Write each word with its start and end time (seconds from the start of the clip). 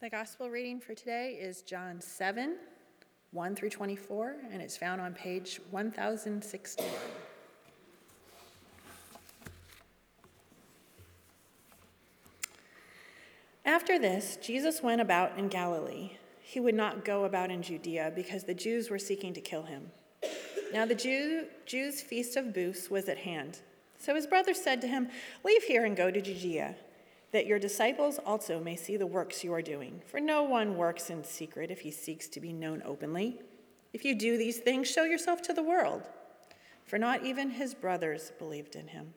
The 0.00 0.08
gospel 0.08 0.48
reading 0.48 0.78
for 0.78 0.94
today 0.94 1.36
is 1.40 1.62
John 1.62 2.00
7, 2.00 2.54
1 3.32 3.56
through 3.56 3.70
24, 3.70 4.36
and 4.52 4.62
it's 4.62 4.76
found 4.76 5.00
on 5.00 5.12
page 5.12 5.58
1061. 5.72 6.88
After 13.64 13.98
this, 13.98 14.38
Jesus 14.40 14.84
went 14.84 15.00
about 15.00 15.36
in 15.36 15.48
Galilee. 15.48 16.12
He 16.42 16.60
would 16.60 16.76
not 16.76 17.04
go 17.04 17.24
about 17.24 17.50
in 17.50 17.60
Judea 17.60 18.12
because 18.14 18.44
the 18.44 18.54
Jews 18.54 18.90
were 18.90 19.00
seeking 19.00 19.32
to 19.34 19.40
kill 19.40 19.64
him. 19.64 19.90
Now, 20.72 20.86
the 20.86 20.94
Jew, 20.94 21.46
Jews' 21.66 22.00
feast 22.00 22.36
of 22.36 22.54
booths 22.54 22.88
was 22.88 23.08
at 23.08 23.18
hand. 23.18 23.58
So 23.98 24.14
his 24.14 24.28
brother 24.28 24.54
said 24.54 24.80
to 24.82 24.86
him, 24.86 25.08
Leave 25.44 25.64
here 25.64 25.84
and 25.84 25.96
go 25.96 26.08
to 26.12 26.22
Judea 26.22 26.76
that 27.32 27.46
your 27.46 27.58
disciples 27.58 28.18
also 28.24 28.58
may 28.58 28.76
see 28.76 28.96
the 28.96 29.06
works 29.06 29.44
you 29.44 29.52
are 29.52 29.62
doing. 29.62 30.00
For 30.06 30.20
no 30.20 30.42
one 30.42 30.76
works 30.76 31.10
in 31.10 31.24
secret 31.24 31.70
if 31.70 31.80
he 31.80 31.90
seeks 31.90 32.28
to 32.28 32.40
be 32.40 32.52
known 32.52 32.82
openly. 32.84 33.40
If 33.92 34.04
you 34.04 34.14
do 34.14 34.38
these 34.38 34.58
things, 34.58 34.90
show 34.90 35.04
yourself 35.04 35.42
to 35.42 35.52
the 35.52 35.62
world. 35.62 36.02
For 36.84 36.98
not 36.98 37.24
even 37.24 37.50
his 37.50 37.74
brothers 37.74 38.32
believed 38.38 38.74
in 38.76 38.88
him. 38.88 39.12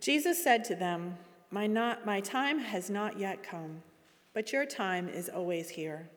Jesus 0.00 0.42
said 0.42 0.64
to 0.64 0.74
them, 0.74 1.16
My, 1.50 1.66
not, 1.66 2.04
my 2.04 2.20
time 2.20 2.58
has 2.58 2.90
not 2.90 3.18
yet 3.18 3.42
come, 3.42 3.82
but 4.34 4.52
your 4.52 4.66
time 4.66 5.08
is 5.08 5.28
always 5.28 5.70
here. 5.70 6.10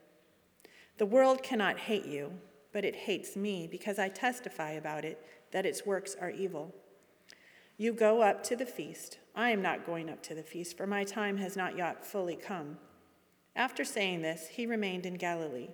The 0.98 1.06
world 1.06 1.44
cannot 1.44 1.78
hate 1.78 2.06
you, 2.06 2.32
but 2.74 2.84
it 2.84 2.96
hates 2.96 3.36
me 3.36 3.68
because 3.70 4.00
I 4.00 4.10
testify 4.10 4.72
about 4.72 5.06
it 5.06 5.26
that 5.52 5.66
its 5.66 5.86
works 5.86 6.16
are 6.20 6.30
evil. 6.30 6.74
You 7.78 7.94
go 7.94 8.22
up 8.22 8.44
to 8.44 8.56
the 8.56 8.66
feast. 8.66 9.20
I 9.36 9.50
am 9.50 9.62
not 9.62 9.86
going 9.86 10.10
up 10.10 10.24
to 10.24 10.36
the 10.36 10.44
feast, 10.44 10.78
for 10.78 10.88
my 10.88 11.04
time 11.04 11.38
has 11.38 11.58
not 11.58 11.78
yet 11.78 12.06
fully 12.06 12.36
come. 12.36 12.78
After 13.56 13.84
saying 13.84 14.22
this, 14.22 14.48
he 14.48 14.66
remained 14.66 15.06
in 15.06 15.16
Galilee. 15.16 15.70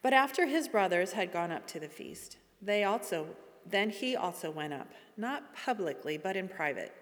But 0.00 0.12
after 0.12 0.46
his 0.46 0.68
brothers 0.68 1.12
had 1.12 1.32
gone 1.32 1.52
up 1.52 1.66
to 1.68 1.80
the 1.80 1.88
feast, 1.88 2.36
they 2.60 2.84
also 2.84 3.28
then 3.64 3.90
he 3.90 4.16
also 4.16 4.50
went 4.50 4.72
up, 4.72 4.90
not 5.16 5.54
publicly, 5.54 6.18
but 6.18 6.36
in 6.36 6.48
private. 6.48 6.92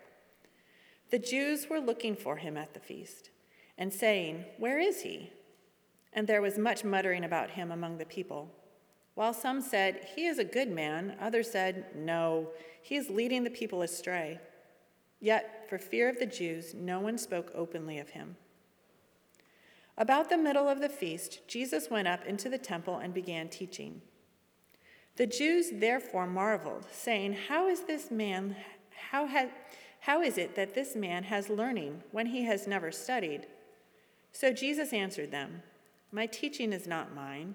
The 1.11 1.19
Jews 1.19 1.69
were 1.69 1.81
looking 1.81 2.15
for 2.15 2.37
him 2.37 2.57
at 2.57 2.75
the 2.75 2.81
feast, 2.81 3.31
and 3.79 3.93
saying, 3.93 4.45
Where 4.59 4.79
is 4.79 5.03
he? 5.03 5.33
And 6.13 6.27
there 6.27 6.43
was 6.43 6.59
much 6.59 6.85
muttering 6.85 7.25
about 7.25 7.51
him 7.51 7.71
among 7.71 7.99
the 7.99 8.05
people. 8.05 8.51
While 9.21 9.35
some 9.35 9.61
said, 9.61 10.07
He 10.17 10.25
is 10.25 10.39
a 10.39 10.45
good 10.45 10.71
man, 10.71 11.15
others 11.21 11.51
said, 11.51 11.85
No, 11.95 12.53
he 12.81 12.97
is 12.97 13.11
leading 13.11 13.45
the 13.45 13.51
people 13.51 13.83
astray. 13.83 14.41
Yet, 15.21 15.67
for 15.69 15.77
fear 15.77 16.09
of 16.09 16.19
the 16.19 16.25
Jews, 16.25 16.73
no 16.73 17.01
one 17.01 17.19
spoke 17.19 17.53
openly 17.55 17.99
of 17.99 18.09
him. 18.09 18.37
About 19.99 20.31
the 20.31 20.39
middle 20.39 20.71
of 20.71 20.81
the 20.81 20.89
feast, 20.89 21.47
Jesus 21.47 21.91
went 21.91 22.09
up 22.09 22.25
into 22.25 22.49
the 22.49 22.57
temple 22.57 22.97
and 22.97 23.13
began 23.13 23.51
teaching. 23.51 24.01
The 25.17 25.27
Jews 25.27 25.67
therefore 25.71 26.27
marveled, 26.27 26.87
saying, 26.91 27.35
How 27.49 27.69
is 27.69 27.83
this 27.83 28.11
man, 28.11 28.57
how, 29.11 29.27
ha, 29.27 29.49
how 30.01 30.23
is 30.23 30.39
it 30.39 30.57
that 30.57 30.75
this 30.75 30.97
man 30.97 31.25
has 31.25 31.51
learning 31.51 32.05
when 32.11 32.25
he 32.25 32.45
has 32.45 32.67
never 32.67 32.91
studied? 32.91 33.49
So 34.33 34.51
Jesus 34.51 34.95
answered 34.95 35.31
them, 35.31 35.63
My 36.11 36.25
teaching 36.25 36.73
is 36.73 36.87
not 36.87 37.15
mine, 37.15 37.55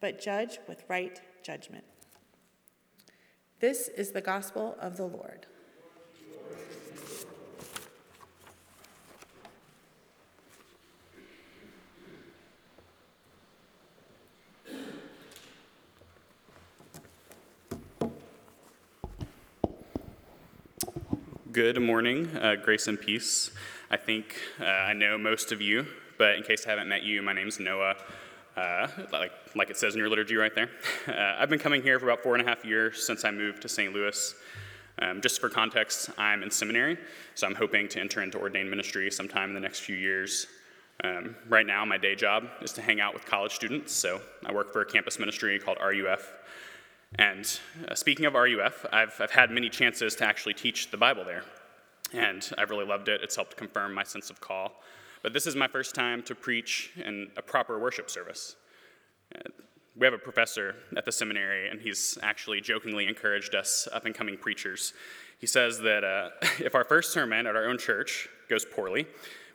but 0.00 0.20
judge 0.20 0.58
with 0.66 0.82
right 0.88 1.20
judgment. 1.42 1.84
This 3.60 3.88
is 3.88 4.12
the 4.12 4.22
gospel 4.22 4.76
of 4.80 4.96
the 4.96 5.04
Lord. 5.04 5.46
Good 21.52 21.82
morning, 21.82 22.34
uh, 22.36 22.54
grace 22.54 22.86
and 22.86 22.98
peace. 22.98 23.50
I 23.90 23.96
think 23.96 24.36
uh, 24.60 24.64
I 24.64 24.92
know 24.94 25.18
most 25.18 25.52
of 25.52 25.60
you, 25.60 25.84
but 26.16 26.36
in 26.36 26.42
case 26.44 26.64
I 26.64 26.70
haven't 26.70 26.88
met 26.88 27.02
you, 27.02 27.20
my 27.22 27.32
name 27.32 27.48
is 27.48 27.58
Noah 27.58 27.96
uh, 28.60 28.88
like, 29.12 29.32
like 29.54 29.70
it 29.70 29.76
says 29.76 29.94
in 29.94 29.98
your 29.98 30.08
liturgy 30.08 30.36
right 30.36 30.54
there. 30.54 30.70
Uh, 31.08 31.34
I've 31.38 31.48
been 31.48 31.58
coming 31.58 31.82
here 31.82 31.98
for 31.98 32.08
about 32.08 32.22
four 32.22 32.34
and 32.36 32.46
a 32.46 32.48
half 32.48 32.64
years 32.64 33.04
since 33.04 33.24
I 33.24 33.30
moved 33.30 33.62
to 33.62 33.68
St. 33.68 33.92
Louis. 33.92 34.34
Um, 35.00 35.20
just 35.20 35.40
for 35.40 35.48
context, 35.48 36.10
I'm 36.18 36.42
in 36.42 36.50
seminary, 36.50 36.98
so 37.34 37.46
I'm 37.46 37.54
hoping 37.54 37.88
to 37.88 38.00
enter 38.00 38.22
into 38.22 38.38
ordained 38.38 38.70
ministry 38.70 39.10
sometime 39.10 39.48
in 39.48 39.54
the 39.54 39.60
next 39.60 39.80
few 39.80 39.96
years. 39.96 40.46
Um, 41.02 41.34
right 41.48 41.66
now, 41.66 41.84
my 41.84 41.96
day 41.96 42.14
job 42.14 42.48
is 42.60 42.72
to 42.74 42.82
hang 42.82 43.00
out 43.00 43.14
with 43.14 43.24
college 43.24 43.52
students, 43.52 43.92
so 43.92 44.20
I 44.44 44.52
work 44.52 44.72
for 44.72 44.82
a 44.82 44.86
campus 44.86 45.18
ministry 45.18 45.58
called 45.58 45.78
RUF. 45.82 46.32
And 47.18 47.60
uh, 47.88 47.94
speaking 47.94 48.26
of 48.26 48.34
RUF, 48.34 48.86
I've, 48.92 49.18
I've 49.20 49.32
had 49.32 49.50
many 49.50 49.68
chances 49.68 50.14
to 50.16 50.24
actually 50.24 50.54
teach 50.54 50.90
the 50.90 50.98
Bible 50.98 51.24
there, 51.24 51.44
and 52.12 52.48
I've 52.56 52.70
really 52.70 52.86
loved 52.86 53.08
it. 53.08 53.22
It's 53.22 53.36
helped 53.36 53.56
confirm 53.56 53.94
my 53.94 54.04
sense 54.04 54.30
of 54.30 54.40
call. 54.40 54.82
But 55.22 55.32
this 55.32 55.46
is 55.46 55.54
my 55.54 55.68
first 55.68 55.94
time 55.94 56.22
to 56.24 56.34
preach 56.34 56.92
in 56.96 57.30
a 57.36 57.42
proper 57.42 57.78
worship 57.78 58.10
service. 58.10 58.56
We 59.96 60.06
have 60.06 60.14
a 60.14 60.18
professor 60.18 60.76
at 60.96 61.04
the 61.04 61.12
seminary, 61.12 61.68
and 61.68 61.80
he's 61.80 62.16
actually 62.22 62.60
jokingly 62.60 63.06
encouraged 63.06 63.54
us 63.54 63.86
up 63.92 64.06
and 64.06 64.14
coming 64.14 64.36
preachers. 64.38 64.94
He 65.38 65.46
says 65.46 65.78
that 65.80 66.04
uh, 66.04 66.30
if 66.58 66.74
our 66.74 66.84
first 66.84 67.12
sermon 67.12 67.46
at 67.46 67.56
our 67.56 67.66
own 67.66 67.78
church 67.78 68.28
goes 68.48 68.64
poorly, 68.64 69.06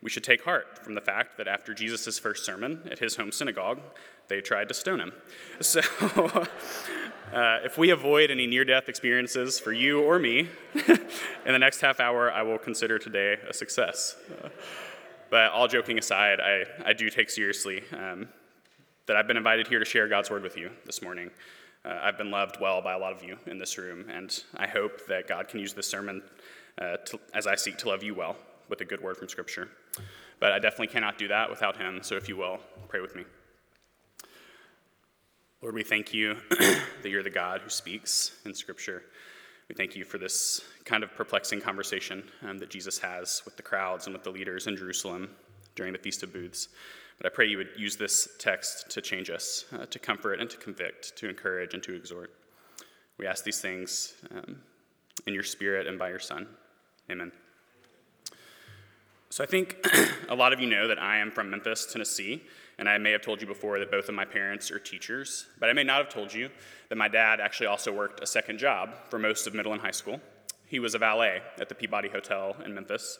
we 0.01 0.09
should 0.09 0.23
take 0.23 0.43
heart 0.43 0.83
from 0.83 0.93
the 0.93 1.01
fact 1.01 1.37
that 1.37 1.47
after 1.47 1.73
Jesus' 1.73 2.19
first 2.19 2.45
sermon 2.45 2.81
at 2.91 2.99
his 2.99 3.15
home 3.15 3.31
synagogue, 3.31 3.79
they 4.27 4.41
tried 4.41 4.67
to 4.67 4.73
stone 4.73 4.99
him. 4.99 5.13
So, 5.61 5.79
uh, 7.33 7.59
if 7.63 7.77
we 7.77 7.89
avoid 7.89 8.29
any 8.29 8.45
near 8.45 8.65
death 8.65 8.87
experiences 8.89 9.59
for 9.59 9.71
you 9.71 10.01
or 10.01 10.19
me, 10.19 10.49
in 10.75 11.53
the 11.53 11.59
next 11.59 11.81
half 11.81 11.99
hour, 11.99 12.31
I 12.31 12.43
will 12.43 12.59
consider 12.59 12.99
today 12.99 13.37
a 13.49 13.53
success. 13.53 14.15
Uh, 14.43 14.49
but 15.29 15.51
all 15.51 15.67
joking 15.67 15.97
aside, 15.97 16.39
I, 16.39 16.65
I 16.85 16.93
do 16.93 17.09
take 17.09 17.29
seriously 17.29 17.83
um, 17.93 18.27
that 19.07 19.15
I've 19.15 19.27
been 19.27 19.37
invited 19.37 19.67
here 19.67 19.79
to 19.79 19.85
share 19.85 20.07
God's 20.07 20.29
word 20.29 20.43
with 20.43 20.57
you 20.57 20.71
this 20.85 21.01
morning. 21.01 21.31
Uh, 21.83 21.99
I've 22.01 22.17
been 22.17 22.31
loved 22.31 22.57
well 22.59 22.81
by 22.81 22.93
a 22.93 22.97
lot 22.97 23.13
of 23.13 23.23
you 23.23 23.37
in 23.45 23.59
this 23.59 23.77
room, 23.77 24.05
and 24.09 24.43
I 24.57 24.67
hope 24.67 25.05
that 25.07 25.27
God 25.27 25.47
can 25.47 25.59
use 25.59 25.73
this 25.73 25.87
sermon 25.87 26.23
uh, 26.79 26.97
to, 26.97 27.19
as 27.33 27.47
I 27.47 27.55
seek 27.55 27.77
to 27.79 27.89
love 27.89 28.03
you 28.03 28.15
well 28.15 28.35
with 28.69 28.81
a 28.81 28.85
good 28.85 29.01
word 29.01 29.17
from 29.17 29.29
Scripture. 29.29 29.69
But 30.39 30.51
I 30.51 30.59
definitely 30.59 30.87
cannot 30.87 31.17
do 31.17 31.27
that 31.27 31.49
without 31.49 31.77
Him, 31.77 31.99
so 32.01 32.15
if 32.15 32.27
you 32.27 32.37
will, 32.37 32.59
pray 32.87 33.01
with 33.01 33.15
me. 33.15 33.23
Lord, 35.61 35.75
we 35.75 35.83
thank 35.83 36.13
you 36.13 36.35
that 36.49 37.09
you're 37.09 37.23
the 37.23 37.29
God 37.29 37.61
who 37.61 37.69
speaks 37.69 38.37
in 38.45 38.53
Scripture. 38.53 39.03
We 39.67 39.73
thank 39.75 39.95
you 39.95 40.05
for 40.05 40.19
this 40.19 40.61
kind 40.83 41.03
of 41.03 41.13
perplexing 41.15 41.59
conversation 41.59 42.23
um, 42.43 42.59
that 42.59 42.69
Jesus 42.69 42.99
has 42.99 43.41
with 43.45 43.57
the 43.57 43.63
crowds 43.63 44.05
and 44.05 44.13
with 44.13 44.23
the 44.23 44.29
leaders 44.29 44.67
in 44.67 44.77
Jerusalem 44.77 45.29
during 45.75 45.91
the 45.91 45.99
Feast 45.99 46.21
of 46.21 46.31
Booths. 46.31 46.69
But 47.17 47.25
I 47.25 47.29
pray 47.29 47.47
you 47.47 47.57
would 47.57 47.69
use 47.75 47.95
this 47.95 48.27
text 48.37 48.91
to 48.91 49.01
change 49.01 49.29
us, 49.29 49.65
uh, 49.73 49.85
to 49.87 49.97
comfort 49.97 50.39
and 50.39 50.49
to 50.49 50.57
convict, 50.57 51.15
to 51.17 51.29
encourage 51.29 51.73
and 51.73 51.81
to 51.83 51.95
exhort. 51.95 52.31
We 53.17 53.25
ask 53.25 53.43
these 53.43 53.59
things 53.59 54.13
um, 54.31 54.61
in 55.25 55.33
your 55.33 55.43
spirit 55.43 55.87
and 55.87 55.97
by 55.97 56.09
your 56.09 56.19
Son. 56.19 56.47
Amen. 57.09 57.31
So 59.29 59.43
I 59.43 59.47
think 59.47 59.83
a 60.29 60.35
lot 60.35 60.53
of 60.53 60.59
you 60.59 60.67
know 60.67 60.87
that 60.87 61.01
I 61.01 61.17
am 61.17 61.31
from 61.31 61.49
Memphis, 61.49 61.87
Tennessee, 61.91 62.43
and 62.77 62.89
I 62.89 62.97
may 62.97 63.11
have 63.11 63.21
told 63.21 63.41
you 63.41 63.47
before 63.47 63.79
that 63.79 63.91
both 63.91 64.09
of 64.09 64.15
my 64.15 64.25
parents 64.25 64.69
are 64.71 64.79
teachers, 64.79 65.45
but 65.59 65.69
I 65.69 65.73
may 65.73 65.83
not 65.83 65.97
have 65.97 66.09
told 66.09 66.33
you 66.33 66.49
that 66.89 66.97
my 66.97 67.07
dad 67.07 67.39
actually 67.39 67.67
also 67.67 67.91
worked 67.91 68.21
a 68.21 68.27
second 68.27 68.59
job 68.59 68.89
for 69.09 69.17
most 69.17 69.47
of 69.47 69.53
middle 69.53 69.73
and 69.73 69.81
high 69.81 69.91
school. 69.91 70.19
He 70.67 70.79
was 70.79 70.95
a 70.95 70.99
valet 70.99 71.41
at 71.59 71.69
the 71.69 71.75
Peabody 71.75 72.09
Hotel 72.09 72.55
in 72.65 72.73
Memphis. 72.73 73.19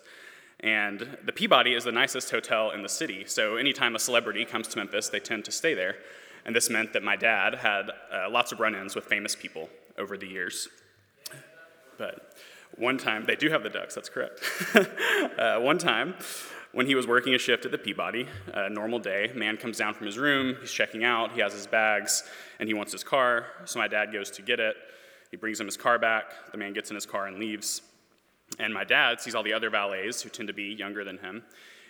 And 0.62 1.18
the 1.26 1.34
Peabody 1.34 1.74
is 1.74 1.84
the 1.84 1.92
nicest 1.92 2.32
hotel 2.32 2.72
in 2.72 2.82
the 2.82 2.90
city, 2.90 3.26
so 3.26 3.58
anytime 3.58 3.96
a 3.96 4.00
celebrity 4.00 4.46
comes 4.46 4.68
to 4.70 4.78
Memphis, 4.78 5.10
they 5.10 5.20
tend 5.20 5.46
to 5.46 5.52
stay 5.52 5.74
there. 5.74 5.98
And 6.46 6.56
this 6.56 6.70
meant 6.70 6.94
that 6.94 7.04
my 7.04 7.16
dad 7.16 7.56
had 7.56 7.90
uh, 8.12 8.30
lots 8.30 8.52
of 8.52 8.60
run 8.60 8.76
ins 8.76 8.96
with 8.96 9.06
famous 9.06 9.36
people 9.36 9.70
over 9.98 10.18
the 10.18 10.28
years. 10.28 10.68
But 11.98 12.36
one 12.78 12.98
time, 12.98 13.26
they 13.26 13.36
do 13.36 13.50
have 13.50 13.64
the 13.64 13.70
ducks, 13.70 13.96
that's 13.96 14.10
correct. 14.10 14.42
uh, 15.38 15.60
one 15.60 15.78
time, 15.78 16.16
when 16.76 16.86
he 16.86 16.94
was 16.94 17.08
working 17.08 17.34
a 17.34 17.38
shift 17.38 17.64
at 17.64 17.72
the 17.72 17.78
Peabody, 17.78 18.28
a 18.54 18.70
normal 18.70 19.00
day, 19.00 19.32
man 19.34 19.56
comes 19.56 19.78
down 19.78 19.94
from 19.94 20.06
his 20.08 20.18
room, 20.18 20.58
he's 20.60 20.74
checking 20.74 21.06
out, 21.06 21.32
he 21.32 21.40
has 21.40 21.54
his 21.54 21.66
bags, 21.66 22.24
and 22.60 22.68
he 22.68 22.74
wants 22.74 22.92
his 22.92 23.02
car. 23.02 23.46
So 23.64 23.80
my 23.80 23.88
dad 23.88 24.12
goes 24.12 24.30
to 24.32 24.42
get 24.42 24.60
it. 24.60 24.76
He 25.32 25.38
brings 25.38 25.58
him 25.58 25.68
his 25.68 25.78
car 25.78 25.98
back. 25.98 26.26
The 26.52 26.58
man 26.58 26.74
gets 26.74 26.90
in 26.90 26.96
his 26.96 27.06
car 27.06 27.28
and 27.28 27.40
leaves. 27.40 27.82
And 28.60 28.74
my 28.74 28.84
dad 28.84 29.22
sees 29.22 29.36
all 29.36 29.42
the 29.42 29.54
other 29.54 29.70
valets 29.70 30.22
who 30.22 30.28
tend 30.28 30.50
to 30.50 30.54
be 30.54 30.64
younger 30.64 31.06
than 31.06 31.18
him. 31.18 31.44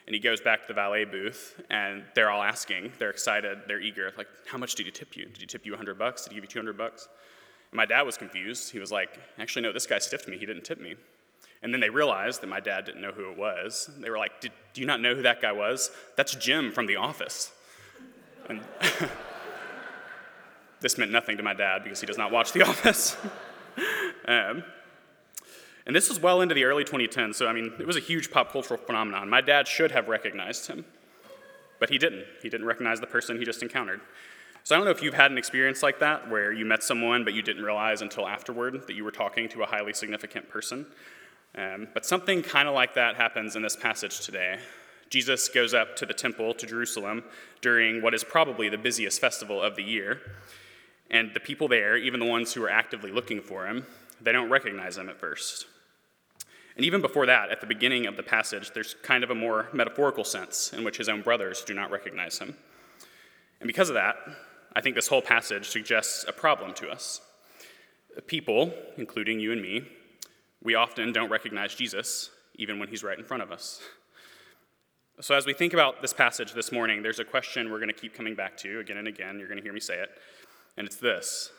And 0.06 0.14
he 0.14 0.20
goes 0.20 0.40
back 0.40 0.62
to 0.62 0.68
the 0.68 0.76
valet 0.76 1.06
booth, 1.06 1.60
and 1.72 2.04
they're 2.14 2.30
all 2.30 2.44
asking. 2.44 2.92
They're 3.00 3.10
excited. 3.10 3.62
They're 3.68 3.82
eager. 3.82 4.14
Like, 4.16 4.28
how 4.46 4.60
much 4.60 4.76
did 4.76 4.86
he 4.86 4.92
tip 4.92 5.18
you? 5.18 5.26
Did 5.26 5.40
he 5.40 5.48
tip 5.48 5.66
you 5.66 5.72
100 5.72 5.98
bucks? 5.98 6.26
Did 6.26 6.30
he 6.30 6.36
give 6.36 6.44
you 6.44 6.50
200 6.50 6.78
bucks? 6.78 7.08
And 7.72 7.78
my 7.78 7.88
dad 7.88 8.04
was 8.04 8.18
confused. 8.18 8.72
He 8.72 8.78
was 8.78 8.92
like, 8.92 9.20
actually, 9.40 9.64
no, 9.64 9.74
this 9.74 9.88
guy 9.88 9.98
stiffed 9.98 10.28
me. 10.28 10.38
He 10.38 10.46
didn't 10.46 10.64
tip 10.64 10.80
me. 10.80 10.96
And 11.62 11.74
then 11.74 11.82
they 11.82 11.90
realized 11.90 12.42
that 12.42 12.48
my 12.48 12.60
dad 12.60 12.86
didn't 12.86 13.02
know 13.02 13.12
who 13.12 13.32
it 13.32 13.38
was. 13.38 13.90
They 14.00 14.10
were 14.10 14.18
like, 14.18 14.42
Do 14.42 14.50
you 14.76 14.86
not 14.86 15.02
know 15.02 15.16
who 15.16 15.24
that 15.24 15.42
guy 15.42 15.52
was? 15.52 15.92
That's 16.16 16.36
Jim 16.36 16.72
from 16.72 16.86
The 16.86 16.98
Office. 16.98 17.52
And 18.48 18.62
this 20.82 20.98
meant 20.98 21.12
nothing 21.12 21.38
to 21.38 21.44
my 21.44 21.54
dad 21.54 21.84
because 21.84 22.00
he 22.00 22.06
does 22.06 22.18
not 22.18 22.32
watch 22.32 22.52
The 22.52 22.62
Office. 22.62 23.18
um, 24.28 24.64
and 25.86 25.96
this 25.96 26.10
was 26.10 26.20
well 26.20 26.42
into 26.42 26.56
the 26.56 26.64
early 26.64 26.84
2010s, 26.84 27.36
so 27.36 27.48
I 27.48 27.54
mean, 27.54 27.74
it 27.80 27.86
was 27.86 27.96
a 27.96 28.00
huge 28.00 28.32
pop 28.32 28.52
cultural 28.52 28.80
phenomenon. 28.80 29.30
My 29.30 29.42
dad 29.42 29.68
should 29.68 29.92
have 29.92 30.08
recognized 30.08 30.68
him, 30.68 30.84
but 31.80 31.90
he 31.90 31.98
didn't. 31.98 32.26
He 32.42 32.50
didn't 32.50 32.66
recognize 32.66 33.00
the 33.00 33.08
person 33.08 33.38
he 33.38 33.46
just 33.46 33.62
encountered. 33.62 34.02
So 34.64 34.74
I 34.74 34.80
don't 34.80 34.86
know 34.86 34.92
if 34.92 35.04
you've 35.04 35.14
had 35.14 35.30
an 35.30 35.38
experience 35.38 35.84
like 35.84 36.00
that 36.00 36.28
where 36.28 36.52
you 36.52 36.66
met 36.66 36.82
someone 36.82 37.24
but 37.24 37.36
you 37.36 37.44
didn't 37.44 37.64
realize 37.64 38.02
until 38.02 38.28
afterward 38.28 38.88
that 38.88 38.96
you 38.96 39.04
were 39.04 39.12
talking 39.12 39.48
to 39.50 39.62
a 39.62 39.66
highly 39.68 39.94
significant 39.94 40.50
person. 40.50 40.88
Um, 41.58 41.88
but 41.94 42.06
something 42.06 42.42
kind 42.42 42.68
of 42.68 42.74
like 42.74 42.96
that 42.96 43.16
happens 43.16 43.56
in 43.56 43.62
this 43.62 43.76
passage 43.76 44.26
today. 44.26 44.60
Jesus 45.10 45.48
goes 45.48 45.74
up 45.74 45.96
to 45.98 46.06
the 46.06 46.14
temple 46.14 46.54
to 46.56 46.66
Jerusalem 46.66 47.24
during 47.62 48.02
what 48.02 48.14
is 48.14 48.24
probably 48.24 48.68
the 48.70 48.78
busiest 48.78 49.22
festival 49.22 49.62
of 49.62 49.76
the 49.76 49.84
year. 49.84 50.20
And 51.10 51.32
the 51.34 51.40
people 51.40 51.68
there, 51.68 51.96
even 51.96 52.20
the 52.20 52.26
ones 52.26 52.54
who 52.54 52.64
are 52.64 52.70
actively 52.70 53.12
looking 53.12 53.42
for 53.42 53.68
him, 53.68 53.86
they 54.20 54.32
don't 54.32 54.50
recognize 54.50 54.98
him 54.98 55.08
at 55.08 55.20
first. 55.20 55.68
And 56.76 56.84
even 56.84 57.00
before 57.02 57.26
that, 57.28 57.52
at 57.52 57.62
the 57.62 57.68
beginning 57.68 58.06
of 58.06 58.18
the 58.18 58.24
passage, 58.24 58.72
there's 58.74 58.96
kind 59.02 59.24
of 59.24 59.30
a 59.30 59.36
more 59.36 59.70
metaphorical 59.72 60.26
sense 60.26 60.74
in 60.74 60.84
which 60.84 60.98
his 60.98 61.08
own 61.08 61.22
brothers 61.22 61.64
do 61.64 61.74
not 61.74 61.92
recognize 61.92 62.40
him. 62.40 62.56
And 63.62 63.68
because 63.68 63.90
of 63.90 63.96
that, 63.96 64.16
I 64.76 64.82
think 64.82 64.96
this 64.96 65.08
whole 65.08 65.22
passage 65.22 65.70
suggests 65.70 66.26
a 66.28 66.34
problem 66.34 66.74
to 66.76 66.90
us. 66.90 67.22
People, 68.28 68.74
including 68.98 69.40
you 69.40 69.54
and 69.54 69.62
me, 69.62 69.84
we 70.66 70.74
often 70.74 71.14
don't 71.14 71.30
recognize 71.30 71.76
Jesus, 71.76 72.32
even 72.56 72.80
when 72.80 72.90
he's 72.90 73.04
right 73.04 73.18
in 73.18 73.24
front 73.24 73.44
of 73.44 73.52
us. 73.52 73.82
So, 75.22 75.36
as 75.36 75.46
we 75.46 75.54
think 75.54 75.74
about 75.74 76.02
this 76.02 76.12
passage 76.12 76.54
this 76.54 76.72
morning, 76.72 77.04
there's 77.04 77.20
a 77.20 77.24
question 77.24 77.72
we're 77.72 77.80
going 77.80 77.88
to 77.88 77.94
keep 77.94 78.14
coming 78.14 78.36
back 78.36 78.58
to 78.58 78.80
again 78.80 78.98
and 78.98 79.08
again. 79.08 79.38
You're 79.40 79.48
going 79.48 79.60
to 79.60 79.64
hear 79.64 79.72
me 79.72 79.80
say 79.80 80.00
it. 80.00 80.10
And 80.76 80.86
it's 80.86 80.98
this 80.98 81.52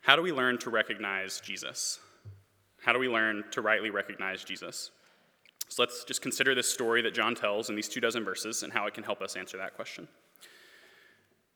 How 0.00 0.16
do 0.16 0.22
we 0.22 0.32
learn 0.32 0.56
to 0.58 0.70
recognize 0.70 1.40
Jesus? 1.40 1.98
How 2.80 2.92
do 2.92 3.00
we 3.00 3.08
learn 3.08 3.44
to 3.50 3.60
rightly 3.60 3.90
recognize 3.90 4.44
Jesus? 4.44 4.92
So 5.68 5.82
let's 5.82 6.04
just 6.04 6.22
consider 6.22 6.54
this 6.54 6.72
story 6.72 7.02
that 7.02 7.12
John 7.12 7.34
tells 7.34 7.68
in 7.68 7.74
these 7.74 7.88
two 7.88 8.00
dozen 8.00 8.24
verses 8.24 8.62
and 8.62 8.72
how 8.72 8.86
it 8.86 8.94
can 8.94 9.02
help 9.02 9.20
us 9.20 9.34
answer 9.34 9.56
that 9.56 9.74
question. 9.74 10.06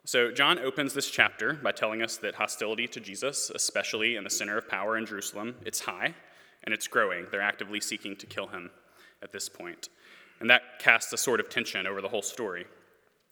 So, 0.04 0.32
John 0.32 0.58
opens 0.58 0.94
this 0.94 1.08
chapter 1.08 1.52
by 1.52 1.70
telling 1.70 2.02
us 2.02 2.16
that 2.16 2.34
hostility 2.34 2.88
to 2.88 2.98
Jesus, 2.98 3.50
especially 3.54 4.16
in 4.16 4.24
the 4.24 4.30
center 4.30 4.58
of 4.58 4.68
power 4.68 4.98
in 4.98 5.06
Jerusalem, 5.06 5.54
it's 5.64 5.78
high 5.78 6.14
and 6.64 6.74
it's 6.74 6.86
growing. 6.86 7.26
They're 7.30 7.40
actively 7.40 7.80
seeking 7.80 8.16
to 8.16 8.26
kill 8.26 8.48
him 8.48 8.70
at 9.22 9.32
this 9.32 9.48
point. 9.48 9.88
And 10.40 10.48
that 10.50 10.62
casts 10.78 11.12
a 11.12 11.16
sort 11.16 11.40
of 11.40 11.48
tension 11.50 11.86
over 11.86 12.00
the 12.00 12.08
whole 12.08 12.22
story. 12.22 12.64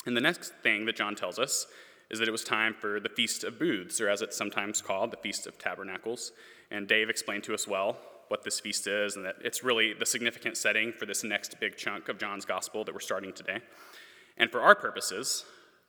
And 0.06 0.16
the 0.16 0.20
next 0.20 0.52
thing 0.62 0.86
that 0.86 0.96
John 0.96 1.14
tells 1.14 1.38
us 1.38 1.66
is 2.10 2.18
that 2.18 2.28
it 2.28 2.32
was 2.32 2.44
time 2.44 2.74
for 2.74 3.00
the 3.00 3.08
Feast 3.08 3.44
of 3.44 3.58
Booths, 3.58 4.00
or 4.00 4.08
as 4.08 4.22
it's 4.22 4.36
sometimes 4.36 4.80
called, 4.80 5.10
the 5.10 5.16
Feast 5.18 5.46
of 5.46 5.58
Tabernacles. 5.58 6.32
And 6.70 6.86
Dave 6.86 7.10
explained 7.10 7.44
to 7.44 7.54
us 7.54 7.66
well 7.66 7.96
what 8.28 8.44
this 8.44 8.60
feast 8.60 8.86
is, 8.86 9.16
and 9.16 9.24
that 9.24 9.36
it's 9.42 9.64
really 9.64 9.94
the 9.94 10.06
significant 10.06 10.56
setting 10.56 10.92
for 10.92 11.06
this 11.06 11.24
next 11.24 11.58
big 11.60 11.76
chunk 11.76 12.08
of 12.08 12.18
John's 12.18 12.44
gospel 12.44 12.84
that 12.84 12.94
we're 12.94 13.00
starting 13.00 13.32
today. 13.32 13.60
And 14.36 14.50
for 14.50 14.60
our 14.60 14.74
purposes, 14.74 15.44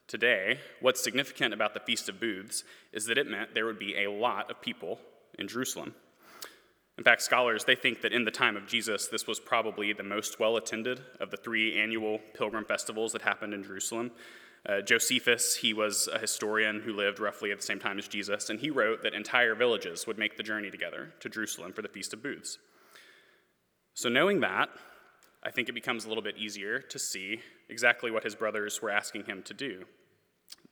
today, 0.08 0.60
what's 0.80 1.04
significant 1.04 1.54
about 1.54 1.74
the 1.74 1.82
Feast 1.82 2.10
of 2.10 2.20
Booths 2.20 2.64
is 2.94 3.06
that 3.06 3.18
it 3.18 3.28
meant 3.28 3.54
there 3.54 3.66
would 3.66 3.80
be 3.80 4.04
a 4.04 4.10
lot 4.10 4.50
of 4.50 4.62
people 4.62 5.00
in 5.38 5.48
Jerusalem. 5.48 5.96
In 7.00 7.06
fact, 7.06 7.22
scholars 7.22 7.64
they 7.64 7.76
think 7.76 8.02
that 8.02 8.12
in 8.12 8.26
the 8.26 8.32
time 8.32 8.58
of 8.58 8.68
Jesus, 8.68 9.08
this 9.08 9.26
was 9.26 9.40
probably 9.40 9.94
the 9.94 10.04
most 10.04 10.38
well 10.38 10.58
attended 10.58 11.00
of 11.22 11.32
the 11.32 11.38
three 11.38 11.80
annual 11.80 12.20
pilgrim 12.34 12.66
festivals 12.66 13.14
that 13.14 13.22
happened 13.22 13.54
in 13.54 13.64
Jerusalem. 13.64 14.12
Uh, 14.68 14.82
Josephus, 14.82 15.56
he 15.56 15.74
was 15.74 16.10
a 16.12 16.20
historian 16.20 16.82
who 16.82 16.92
lived 16.92 17.22
roughly 17.22 17.54
at 17.54 17.60
the 17.60 17.66
same 17.66 17.80
time 17.80 18.00
as 18.00 18.10
Jesus, 18.10 18.50
and 18.50 18.60
he 18.60 18.70
wrote 18.70 19.02
that 19.04 19.14
entire 19.14 19.56
villages 19.56 20.06
would 20.08 20.18
make 20.18 20.36
the 20.36 20.44
journey 20.44 20.70
together 20.70 21.14
to 21.22 21.30
Jerusalem 21.30 21.72
for 21.72 21.82
the 21.82 21.88
Feast 21.88 22.12
of 22.12 22.22
Booths. 22.22 22.60
So, 23.94 24.10
knowing 24.10 24.42
that, 24.42 24.68
I 25.42 25.52
think 25.52 25.70
it 25.70 25.76
becomes 25.76 26.04
a 26.04 26.10
little 26.10 26.22
bit 26.22 26.38
easier 26.38 26.80
to 26.80 27.00
see 27.00 27.40
exactly 27.70 28.12
what 28.12 28.26
his 28.26 28.36
brothers 28.36 28.82
were 28.82 28.92
asking 28.92 29.24
him 29.24 29.42
to 29.44 29.54
do. 29.54 29.86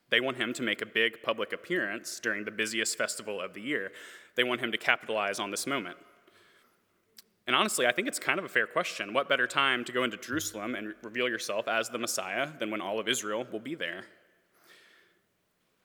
They 0.09 0.19
want 0.19 0.35
him 0.35 0.51
to 0.55 0.61
make 0.61 0.81
a 0.81 0.85
big 0.85 1.23
public 1.23 1.53
appearance 1.53 2.19
during 2.19 2.43
the 2.43 2.51
busiest 2.51 2.97
festival 2.97 3.39
of 3.39 3.53
the 3.53 3.61
year. 3.61 3.93
They 4.35 4.43
want 4.43 4.59
him 4.59 4.73
to 4.73 4.77
capitalize 4.77 5.39
on 5.39 5.51
this 5.51 5.65
moment. 5.65 5.95
And 7.47 7.55
honestly, 7.55 7.87
I 7.87 7.93
think 7.93 8.09
it's 8.09 8.19
kind 8.19 8.39
of 8.39 8.45
a 8.45 8.49
fair 8.49 8.67
question. 8.67 9.13
What 9.13 9.29
better 9.29 9.47
time 9.47 9.85
to 9.85 9.93
go 9.93 10.03
into 10.03 10.17
Jerusalem 10.17 10.75
and 10.75 10.93
reveal 11.01 11.29
yourself 11.29 11.69
as 11.69 11.89
the 11.89 11.97
Messiah 11.97 12.49
than 12.59 12.69
when 12.69 12.81
all 12.81 12.99
of 12.99 13.07
Israel 13.07 13.47
will 13.51 13.61
be 13.61 13.73
there? 13.73 14.03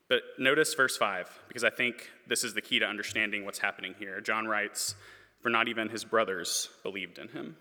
But 0.08 0.22
notice 0.38 0.74
verse 0.74 0.96
5, 0.96 1.44
because 1.48 1.62
I 1.62 1.70
think 1.70 2.10
this 2.26 2.42
is 2.42 2.52
the 2.52 2.60
key 2.60 2.80
to 2.80 2.84
understanding 2.84 3.44
what's 3.44 3.60
happening 3.60 3.94
here. 3.98 4.20
John 4.20 4.46
writes, 4.46 4.96
For 5.40 5.48
not 5.48 5.68
even 5.68 5.88
his 5.88 6.04
brothers 6.04 6.68
believed 6.82 7.18
in 7.18 7.28
him. 7.28 7.56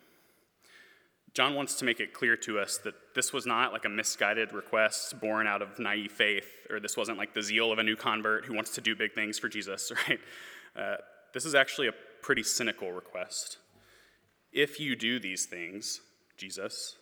John 1.33 1.53
wants 1.53 1.75
to 1.75 1.85
make 1.85 2.01
it 2.01 2.11
clear 2.11 2.35
to 2.37 2.59
us 2.59 2.77
that 2.79 2.95
this 3.15 3.31
was 3.31 3.45
not 3.45 3.71
like 3.71 3.85
a 3.85 3.89
misguided 3.89 4.51
request 4.51 5.17
born 5.21 5.47
out 5.47 5.61
of 5.61 5.79
naive 5.79 6.11
faith, 6.11 6.67
or 6.69 6.79
this 6.81 6.97
wasn't 6.97 7.17
like 7.17 7.33
the 7.33 7.41
zeal 7.41 7.71
of 7.71 7.79
a 7.79 7.83
new 7.83 7.95
convert 7.95 8.45
who 8.45 8.53
wants 8.53 8.71
to 8.71 8.81
do 8.81 8.95
big 8.95 9.13
things 9.13 9.39
for 9.39 9.47
Jesus, 9.47 9.91
right? 10.09 10.19
Uh, 10.75 10.95
this 11.33 11.45
is 11.45 11.55
actually 11.55 11.87
a 11.87 11.93
pretty 12.21 12.43
cynical 12.43 12.91
request. 12.91 13.59
If 14.51 14.79
you 14.79 14.95
do 14.95 15.19
these 15.19 15.45
things, 15.45 16.01
Jesus, 16.37 16.95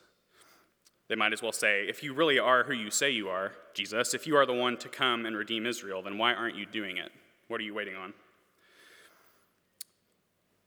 they 1.08 1.15
might 1.15 1.34
as 1.34 1.41
well 1.41 1.51
say, 1.51 1.86
if 1.88 2.03
you 2.03 2.13
really 2.13 2.38
are 2.38 2.63
who 2.63 2.74
you 2.74 2.91
say 2.91 3.10
you 3.10 3.29
are, 3.29 3.53
Jesus, 3.74 4.13
if 4.13 4.27
you 4.27 4.38
are 4.38 4.46
the 4.46 4.53
one 4.53 4.77
to 4.77 4.89
come 4.89 5.25
and 5.25 5.36
redeem 5.36 5.65
Israel, 5.65 6.03
then 6.03 6.18
why 6.18 6.34
aren't 6.34 6.56
you 6.56 6.65
doing 6.65 6.98
it? 6.98 7.12
What 7.48 7.60
are 7.60 7.63
you 7.63 7.74
waiting 7.74 7.96
on? 7.96 8.13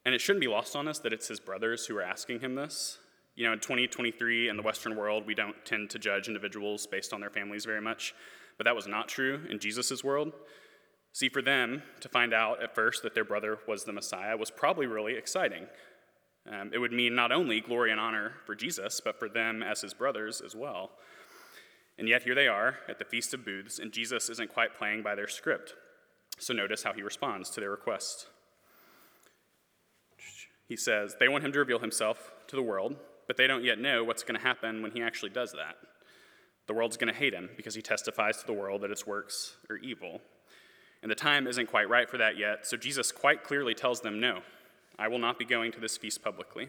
And 0.04 0.14
it 0.14 0.20
shouldn't 0.20 0.40
be 0.40 0.48
lost 0.48 0.74
on 0.74 0.88
us 0.88 0.98
that 1.00 1.12
it's 1.12 1.28
his 1.28 1.38
brothers 1.38 1.86
who 1.86 1.96
are 1.96 2.02
asking 2.02 2.40
him 2.40 2.56
this. 2.56 2.98
You 3.36 3.46
know, 3.46 3.52
in 3.52 3.60
2023 3.60 4.48
in 4.48 4.56
the 4.56 4.62
Western 4.62 4.96
world, 4.96 5.24
we 5.26 5.34
don't 5.34 5.54
tend 5.64 5.90
to 5.90 5.98
judge 5.98 6.26
individuals 6.26 6.86
based 6.88 7.12
on 7.12 7.20
their 7.20 7.30
families 7.30 7.64
very 7.64 7.80
much, 7.80 8.14
but 8.58 8.64
that 8.64 8.74
was 8.74 8.88
not 8.88 9.08
true 9.08 9.42
in 9.48 9.60
Jesus' 9.60 10.02
world. 10.02 10.32
See, 11.12 11.28
for 11.28 11.40
them 11.40 11.82
to 12.00 12.08
find 12.08 12.34
out 12.34 12.62
at 12.62 12.74
first 12.74 13.02
that 13.04 13.14
their 13.14 13.24
brother 13.24 13.58
was 13.68 13.84
the 13.84 13.92
Messiah 13.92 14.36
was 14.36 14.50
probably 14.50 14.86
really 14.86 15.14
exciting. 15.14 15.66
Um, 16.50 16.70
it 16.72 16.78
would 16.78 16.92
mean 16.92 17.14
not 17.14 17.30
only 17.32 17.60
glory 17.60 17.90
and 17.90 18.00
honor 18.00 18.32
for 18.44 18.54
Jesus, 18.54 19.00
but 19.02 19.18
for 19.18 19.28
them 19.28 19.62
as 19.62 19.80
his 19.80 19.94
brothers 19.94 20.40
as 20.40 20.56
well. 20.56 20.90
And 21.98 22.08
yet 22.08 22.22
here 22.22 22.34
they 22.34 22.48
are 22.48 22.78
at 22.88 22.98
the 22.98 23.04
Feast 23.04 23.32
of 23.34 23.44
Booths, 23.44 23.78
and 23.78 23.92
Jesus 23.92 24.28
isn't 24.28 24.52
quite 24.52 24.74
playing 24.76 25.02
by 25.02 25.14
their 25.14 25.28
script. 25.28 25.74
So 26.38 26.52
notice 26.52 26.82
how 26.82 26.92
he 26.92 27.02
responds 27.02 27.50
to 27.50 27.60
their 27.60 27.70
request. 27.70 28.26
He 30.66 30.76
says, 30.76 31.14
They 31.20 31.28
want 31.28 31.44
him 31.44 31.52
to 31.52 31.58
reveal 31.58 31.78
himself 31.78 32.32
to 32.48 32.56
the 32.56 32.62
world, 32.62 32.96
but 33.26 33.36
they 33.36 33.46
don't 33.46 33.64
yet 33.64 33.78
know 33.78 34.02
what's 34.02 34.22
going 34.22 34.40
to 34.40 34.46
happen 34.46 34.82
when 34.82 34.92
he 34.92 35.02
actually 35.02 35.30
does 35.30 35.52
that. 35.52 35.76
The 36.66 36.74
world's 36.74 36.96
going 36.96 37.12
to 37.12 37.18
hate 37.18 37.34
him 37.34 37.50
because 37.56 37.74
he 37.74 37.82
testifies 37.82 38.38
to 38.38 38.46
the 38.46 38.52
world 38.52 38.80
that 38.80 38.90
its 38.90 39.06
works 39.06 39.56
are 39.68 39.76
evil. 39.76 40.20
And 41.02 41.10
the 41.10 41.16
time 41.16 41.46
isn't 41.46 41.66
quite 41.66 41.88
right 41.88 42.08
for 42.08 42.18
that 42.18 42.38
yet, 42.38 42.66
so 42.66 42.76
Jesus 42.76 43.12
quite 43.12 43.44
clearly 43.44 43.74
tells 43.74 44.00
them 44.00 44.20
no. 44.20 44.40
I 44.98 45.08
will 45.08 45.18
not 45.18 45.38
be 45.38 45.44
going 45.44 45.72
to 45.72 45.80
this 45.80 45.96
feast 45.96 46.22
publicly. 46.22 46.68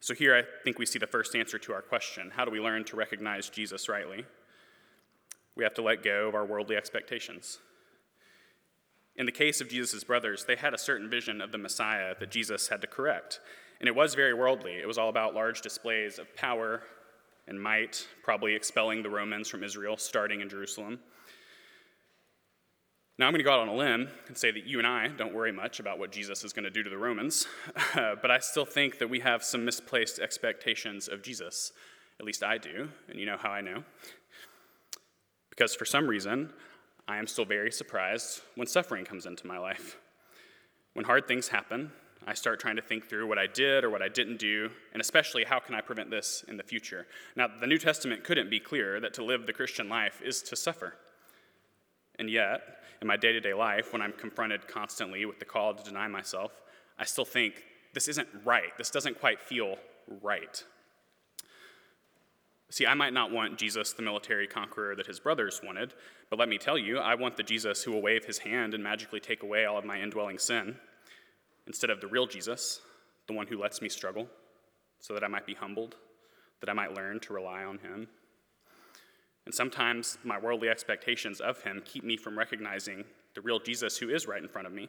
So 0.00 0.14
here 0.14 0.34
I 0.34 0.42
think 0.64 0.78
we 0.78 0.86
see 0.86 0.98
the 0.98 1.06
first 1.06 1.36
answer 1.36 1.58
to 1.58 1.72
our 1.72 1.82
question 1.82 2.32
how 2.34 2.44
do 2.44 2.50
we 2.50 2.60
learn 2.60 2.84
to 2.84 2.96
recognize 2.96 3.50
Jesus 3.50 3.88
rightly? 3.88 4.24
We 5.56 5.64
have 5.64 5.74
to 5.74 5.82
let 5.82 6.02
go 6.02 6.28
of 6.28 6.34
our 6.34 6.46
worldly 6.46 6.76
expectations. 6.76 7.58
In 9.16 9.26
the 9.26 9.32
case 9.32 9.60
of 9.60 9.68
Jesus' 9.68 10.04
brothers, 10.04 10.44
they 10.46 10.56
had 10.56 10.72
a 10.72 10.78
certain 10.78 11.10
vision 11.10 11.40
of 11.40 11.52
the 11.52 11.58
Messiah 11.58 12.14
that 12.18 12.30
Jesus 12.30 12.68
had 12.68 12.80
to 12.80 12.86
correct. 12.86 13.40
And 13.80 13.88
it 13.88 13.94
was 13.94 14.14
very 14.14 14.32
worldly. 14.32 14.74
It 14.74 14.86
was 14.86 14.96
all 14.96 15.08
about 15.08 15.34
large 15.34 15.60
displays 15.60 16.18
of 16.18 16.34
power 16.36 16.82
and 17.46 17.60
might, 17.60 18.06
probably 18.22 18.54
expelling 18.54 19.02
the 19.02 19.10
Romans 19.10 19.48
from 19.48 19.64
Israel, 19.64 19.96
starting 19.96 20.40
in 20.40 20.48
Jerusalem. 20.48 21.00
Now, 23.20 23.26
I'm 23.26 23.34
going 23.34 23.40
to 23.40 23.44
go 23.44 23.52
out 23.52 23.60
on 23.60 23.68
a 23.68 23.74
limb 23.74 24.08
and 24.28 24.38
say 24.38 24.50
that 24.50 24.64
you 24.64 24.78
and 24.78 24.86
I 24.86 25.08
don't 25.08 25.34
worry 25.34 25.52
much 25.52 25.78
about 25.78 25.98
what 25.98 26.10
Jesus 26.10 26.42
is 26.42 26.54
going 26.54 26.64
to 26.64 26.70
do 26.70 26.82
to 26.82 26.88
the 26.88 26.96
Romans, 26.96 27.46
but 27.94 28.30
I 28.30 28.38
still 28.38 28.64
think 28.64 28.98
that 28.98 29.10
we 29.10 29.20
have 29.20 29.44
some 29.44 29.62
misplaced 29.62 30.18
expectations 30.18 31.06
of 31.06 31.20
Jesus. 31.20 31.74
At 32.18 32.24
least 32.24 32.42
I 32.42 32.56
do, 32.56 32.88
and 33.10 33.20
you 33.20 33.26
know 33.26 33.36
how 33.36 33.50
I 33.50 33.60
know. 33.60 33.84
Because 35.50 35.74
for 35.74 35.84
some 35.84 36.08
reason, 36.08 36.50
I 37.06 37.18
am 37.18 37.26
still 37.26 37.44
very 37.44 37.70
surprised 37.70 38.40
when 38.54 38.66
suffering 38.66 39.04
comes 39.04 39.26
into 39.26 39.46
my 39.46 39.58
life. 39.58 39.98
When 40.94 41.04
hard 41.04 41.28
things 41.28 41.48
happen, 41.48 41.92
I 42.26 42.32
start 42.32 42.58
trying 42.58 42.76
to 42.76 42.82
think 42.82 43.06
through 43.06 43.28
what 43.28 43.38
I 43.38 43.46
did 43.46 43.84
or 43.84 43.90
what 43.90 44.00
I 44.00 44.08
didn't 44.08 44.38
do, 44.38 44.70
and 44.94 45.02
especially 45.02 45.44
how 45.44 45.58
can 45.58 45.74
I 45.74 45.82
prevent 45.82 46.10
this 46.10 46.42
in 46.48 46.56
the 46.56 46.62
future. 46.62 47.06
Now, 47.36 47.48
the 47.48 47.66
New 47.66 47.76
Testament 47.76 48.24
couldn't 48.24 48.48
be 48.48 48.60
clearer 48.60 48.98
that 48.98 49.12
to 49.12 49.22
live 49.22 49.44
the 49.44 49.52
Christian 49.52 49.90
life 49.90 50.22
is 50.24 50.40
to 50.44 50.56
suffer. 50.56 50.94
And 52.18 52.30
yet, 52.30 52.79
in 53.00 53.08
my 53.08 53.16
day 53.16 53.32
to 53.32 53.40
day 53.40 53.54
life, 53.54 53.92
when 53.92 54.02
I'm 54.02 54.12
confronted 54.12 54.68
constantly 54.68 55.24
with 55.24 55.38
the 55.38 55.44
call 55.44 55.74
to 55.74 55.82
deny 55.82 56.08
myself, 56.08 56.52
I 56.98 57.04
still 57.04 57.24
think 57.24 57.64
this 57.94 58.08
isn't 58.08 58.28
right. 58.44 58.76
This 58.78 58.90
doesn't 58.90 59.18
quite 59.18 59.40
feel 59.40 59.76
right. 60.22 60.62
See, 62.68 62.86
I 62.86 62.94
might 62.94 63.12
not 63.12 63.32
want 63.32 63.58
Jesus, 63.58 63.92
the 63.92 64.02
military 64.02 64.46
conqueror 64.46 64.94
that 64.94 65.06
his 65.06 65.18
brothers 65.18 65.60
wanted, 65.64 65.92
but 66.28 66.38
let 66.38 66.48
me 66.48 66.56
tell 66.56 66.78
you, 66.78 66.98
I 66.98 67.16
want 67.16 67.36
the 67.36 67.42
Jesus 67.42 67.82
who 67.82 67.90
will 67.90 68.02
wave 68.02 68.24
his 68.24 68.38
hand 68.38 68.74
and 68.74 68.84
magically 68.84 69.18
take 69.18 69.42
away 69.42 69.64
all 69.64 69.76
of 69.76 69.84
my 69.84 70.00
indwelling 70.00 70.38
sin, 70.38 70.76
instead 71.66 71.90
of 71.90 72.00
the 72.00 72.06
real 72.06 72.28
Jesus, 72.28 72.80
the 73.26 73.32
one 73.32 73.48
who 73.48 73.60
lets 73.60 73.82
me 73.82 73.88
struggle, 73.88 74.28
so 75.00 75.14
that 75.14 75.24
I 75.24 75.28
might 75.28 75.46
be 75.46 75.54
humbled, 75.54 75.96
that 76.60 76.70
I 76.70 76.72
might 76.72 76.94
learn 76.94 77.18
to 77.20 77.32
rely 77.32 77.64
on 77.64 77.78
him. 77.78 78.06
And 79.46 79.54
sometimes 79.54 80.18
my 80.22 80.38
worldly 80.38 80.68
expectations 80.68 81.40
of 81.40 81.62
him 81.62 81.82
keep 81.84 82.04
me 82.04 82.16
from 82.16 82.38
recognizing 82.38 83.04
the 83.34 83.40
real 83.40 83.58
Jesus 83.58 83.96
who 83.96 84.10
is 84.10 84.26
right 84.26 84.42
in 84.42 84.48
front 84.48 84.66
of 84.66 84.72
me, 84.72 84.88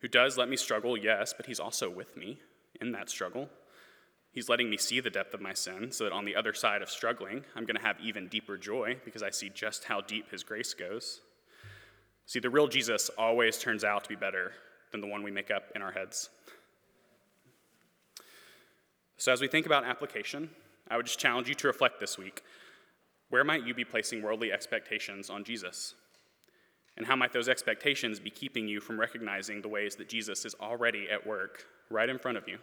who 0.00 0.08
does 0.08 0.36
let 0.36 0.48
me 0.48 0.56
struggle, 0.56 0.96
yes, 0.96 1.32
but 1.36 1.46
he's 1.46 1.60
also 1.60 1.88
with 1.88 2.16
me 2.16 2.40
in 2.80 2.92
that 2.92 3.08
struggle. 3.08 3.48
He's 4.32 4.48
letting 4.48 4.70
me 4.70 4.78
see 4.78 4.98
the 5.00 5.10
depth 5.10 5.34
of 5.34 5.40
my 5.40 5.52
sin 5.52 5.92
so 5.92 6.04
that 6.04 6.12
on 6.12 6.24
the 6.24 6.34
other 6.34 6.54
side 6.54 6.82
of 6.82 6.90
struggling, 6.90 7.44
I'm 7.54 7.66
going 7.66 7.76
to 7.76 7.82
have 7.82 8.00
even 8.00 8.28
deeper 8.28 8.56
joy 8.56 8.96
because 9.04 9.22
I 9.22 9.30
see 9.30 9.50
just 9.50 9.84
how 9.84 10.00
deep 10.00 10.30
his 10.30 10.42
grace 10.42 10.72
goes. 10.72 11.20
See, 12.26 12.40
the 12.40 12.50
real 12.50 12.66
Jesus 12.66 13.10
always 13.18 13.58
turns 13.58 13.84
out 13.84 14.04
to 14.04 14.08
be 14.08 14.16
better 14.16 14.52
than 14.90 15.00
the 15.00 15.06
one 15.06 15.22
we 15.22 15.30
make 15.30 15.50
up 15.50 15.64
in 15.74 15.82
our 15.82 15.92
heads. 15.92 16.30
So, 19.18 19.32
as 19.32 19.40
we 19.40 19.48
think 19.48 19.66
about 19.66 19.84
application, 19.84 20.50
I 20.90 20.96
would 20.96 21.06
just 21.06 21.18
challenge 21.18 21.48
you 21.48 21.54
to 21.56 21.66
reflect 21.66 22.00
this 22.00 22.16
week. 22.16 22.42
Where 23.32 23.44
might 23.44 23.66
you 23.66 23.72
be 23.72 23.86
placing 23.86 24.20
worldly 24.20 24.52
expectations 24.52 25.30
on 25.30 25.42
Jesus? 25.42 25.94
And 26.98 27.06
how 27.06 27.16
might 27.16 27.32
those 27.32 27.48
expectations 27.48 28.20
be 28.20 28.28
keeping 28.28 28.68
you 28.68 28.78
from 28.78 29.00
recognizing 29.00 29.62
the 29.62 29.70
ways 29.70 29.96
that 29.96 30.10
Jesus 30.10 30.44
is 30.44 30.54
already 30.60 31.08
at 31.10 31.26
work 31.26 31.64
right 31.88 32.10
in 32.10 32.18
front 32.18 32.36
of 32.36 32.46
you? 32.46 32.58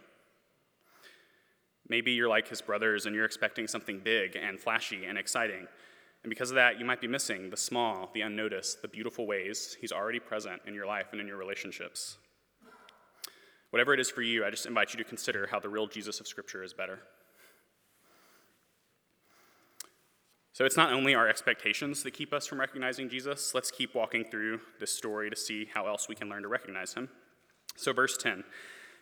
Maybe 1.88 2.12
you're 2.12 2.28
like 2.28 2.46
his 2.46 2.62
brothers 2.62 3.06
and 3.06 3.16
you're 3.16 3.24
expecting 3.24 3.66
something 3.66 3.98
big 3.98 4.36
and 4.36 4.60
flashy 4.60 5.06
and 5.06 5.18
exciting. 5.18 5.66
And 6.22 6.30
because 6.30 6.52
of 6.52 6.54
that, 6.54 6.78
you 6.78 6.84
might 6.84 7.00
be 7.00 7.08
missing 7.08 7.50
the 7.50 7.56
small, 7.56 8.08
the 8.14 8.20
unnoticed, 8.20 8.80
the 8.80 8.86
beautiful 8.86 9.26
ways 9.26 9.76
he's 9.80 9.90
already 9.90 10.20
present 10.20 10.62
in 10.68 10.74
your 10.74 10.86
life 10.86 11.08
and 11.10 11.20
in 11.20 11.26
your 11.26 11.36
relationships. 11.36 12.16
Whatever 13.70 13.92
it 13.92 13.98
is 13.98 14.08
for 14.08 14.22
you, 14.22 14.44
I 14.44 14.50
just 14.50 14.66
invite 14.66 14.92
you 14.94 14.98
to 14.98 15.08
consider 15.08 15.48
how 15.50 15.58
the 15.58 15.68
real 15.68 15.88
Jesus 15.88 16.20
of 16.20 16.28
Scripture 16.28 16.62
is 16.62 16.72
better. 16.72 17.00
So 20.60 20.66
it's 20.66 20.76
not 20.76 20.92
only 20.92 21.14
our 21.14 21.26
expectations 21.26 22.02
that 22.02 22.10
keep 22.10 22.34
us 22.34 22.46
from 22.46 22.60
recognizing 22.60 23.08
Jesus. 23.08 23.54
Let's 23.54 23.70
keep 23.70 23.94
walking 23.94 24.26
through 24.26 24.60
this 24.78 24.92
story 24.92 25.30
to 25.30 25.36
see 25.36 25.70
how 25.72 25.86
else 25.86 26.06
we 26.06 26.14
can 26.14 26.28
learn 26.28 26.42
to 26.42 26.48
recognize 26.48 26.92
him. 26.92 27.08
So, 27.76 27.94
verse 27.94 28.18
10 28.18 28.44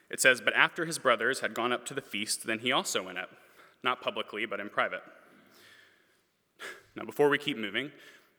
it 0.09 0.21
says, 0.21 0.41
But 0.41 0.55
after 0.55 0.87
his 0.87 1.01
brothers 1.01 1.41
had 1.41 1.55
gone 1.55 1.73
up 1.73 1.85
to 1.87 1.95
the 1.95 2.01
feast, 2.01 2.47
then 2.47 2.61
he 2.61 2.71
also 2.71 3.03
went 3.03 3.19
up, 3.19 3.31
not 3.83 4.01
publicly, 4.01 4.47
but 4.47 4.61
in 4.61 4.69
private. 4.69 5.03
Now, 6.95 7.05
before 7.05 7.29
we 7.29 7.39
keep 7.39 7.59
moving, 7.59 7.91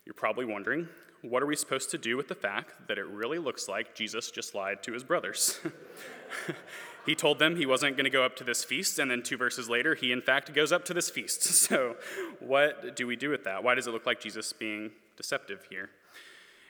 you're 0.05 0.13
probably 0.13 0.45
wondering, 0.45 0.87
what 1.21 1.43
are 1.43 1.45
we 1.45 1.57
supposed 1.57 1.91
to 1.91 1.97
do 1.97 2.15
with 2.15 2.29
the 2.29 2.35
fact 2.35 2.87
that 2.87 2.97
it 2.97 3.05
really 3.05 3.37
looks 3.37 3.67
like 3.67 3.95
Jesus 3.95 4.31
just 4.31 4.55
lied 4.55 4.81
to 4.83 4.93
his 4.93 5.03
brothers? 5.03 5.59
he 7.05 7.15
told 7.15 7.39
them 7.39 7.55
he 7.55 7.65
wasn't 7.65 7.95
going 7.95 8.05
to 8.05 8.09
go 8.09 8.23
up 8.23 8.35
to 8.37 8.43
this 8.43 8.63
feast, 8.63 8.99
and 8.99 9.09
then 9.09 9.23
two 9.23 9.37
verses 9.37 9.69
later, 9.69 9.95
he 9.95 10.11
in 10.11 10.21
fact 10.21 10.53
goes 10.53 10.71
up 10.71 10.85
to 10.85 10.93
this 10.93 11.09
feast. 11.09 11.43
So, 11.69 11.97
what 12.39 12.95
do 12.95 13.05
we 13.05 13.15
do 13.15 13.29
with 13.29 13.43
that? 13.43 13.63
Why 13.63 13.75
does 13.75 13.85
it 13.85 13.91
look 13.91 14.05
like 14.05 14.19
Jesus 14.19 14.53
being 14.53 14.91
deceptive 15.17 15.67
here? 15.69 15.89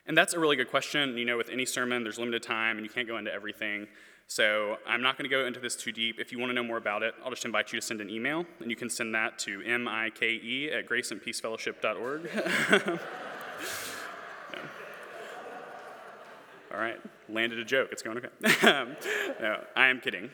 And 0.08 0.18
that's 0.18 0.34
a 0.34 0.40
really 0.40 0.56
good 0.56 0.70
question. 0.70 1.18
You 1.18 1.26
know, 1.26 1.38
with 1.38 1.50
any 1.50 1.66
sermon, 1.66 2.04
there's 2.04 2.18
limited 2.20 2.44
time, 2.44 2.78
and 2.78 2.86
you 2.86 2.90
can't 2.90 3.08
go 3.08 3.18
into 3.18 3.32
everything. 3.32 3.88
So 4.28 4.78
I'm 4.86 5.02
not 5.02 5.18
going 5.18 5.28
to 5.28 5.36
go 5.36 5.46
into 5.48 5.60
this 5.60 5.76
too 5.76 5.92
deep. 5.92 6.20
If 6.20 6.32
you 6.32 6.38
want 6.38 6.52
to 6.52 6.54
know 6.54 6.64
more 6.64 6.78
about 6.78 7.02
it, 7.02 7.16
I'll 7.24 7.32
just 7.32 7.46
invite 7.46 7.74
you 7.74 7.80
to 7.80 7.86
send 7.86 8.00
an 8.00 8.12
email, 8.12 8.46
and 8.60 8.70
you 8.70 8.76
can 8.76 8.88
send 8.88 9.16
that 9.16 9.40
to 9.40 9.58
mike 9.80 10.22
at 10.22 10.88
graceandpeacefellowship.org. 10.88 12.30
All 16.72 16.80
right, 16.80 17.00
landed 17.32 17.60
a 17.60 17.66
joke. 17.66 17.90
It's 17.92 18.02
going 18.02 18.18
okay. 18.18 18.56
no, 19.42 19.64
I 19.76 19.88
am 19.88 20.00
kidding. 20.00 20.30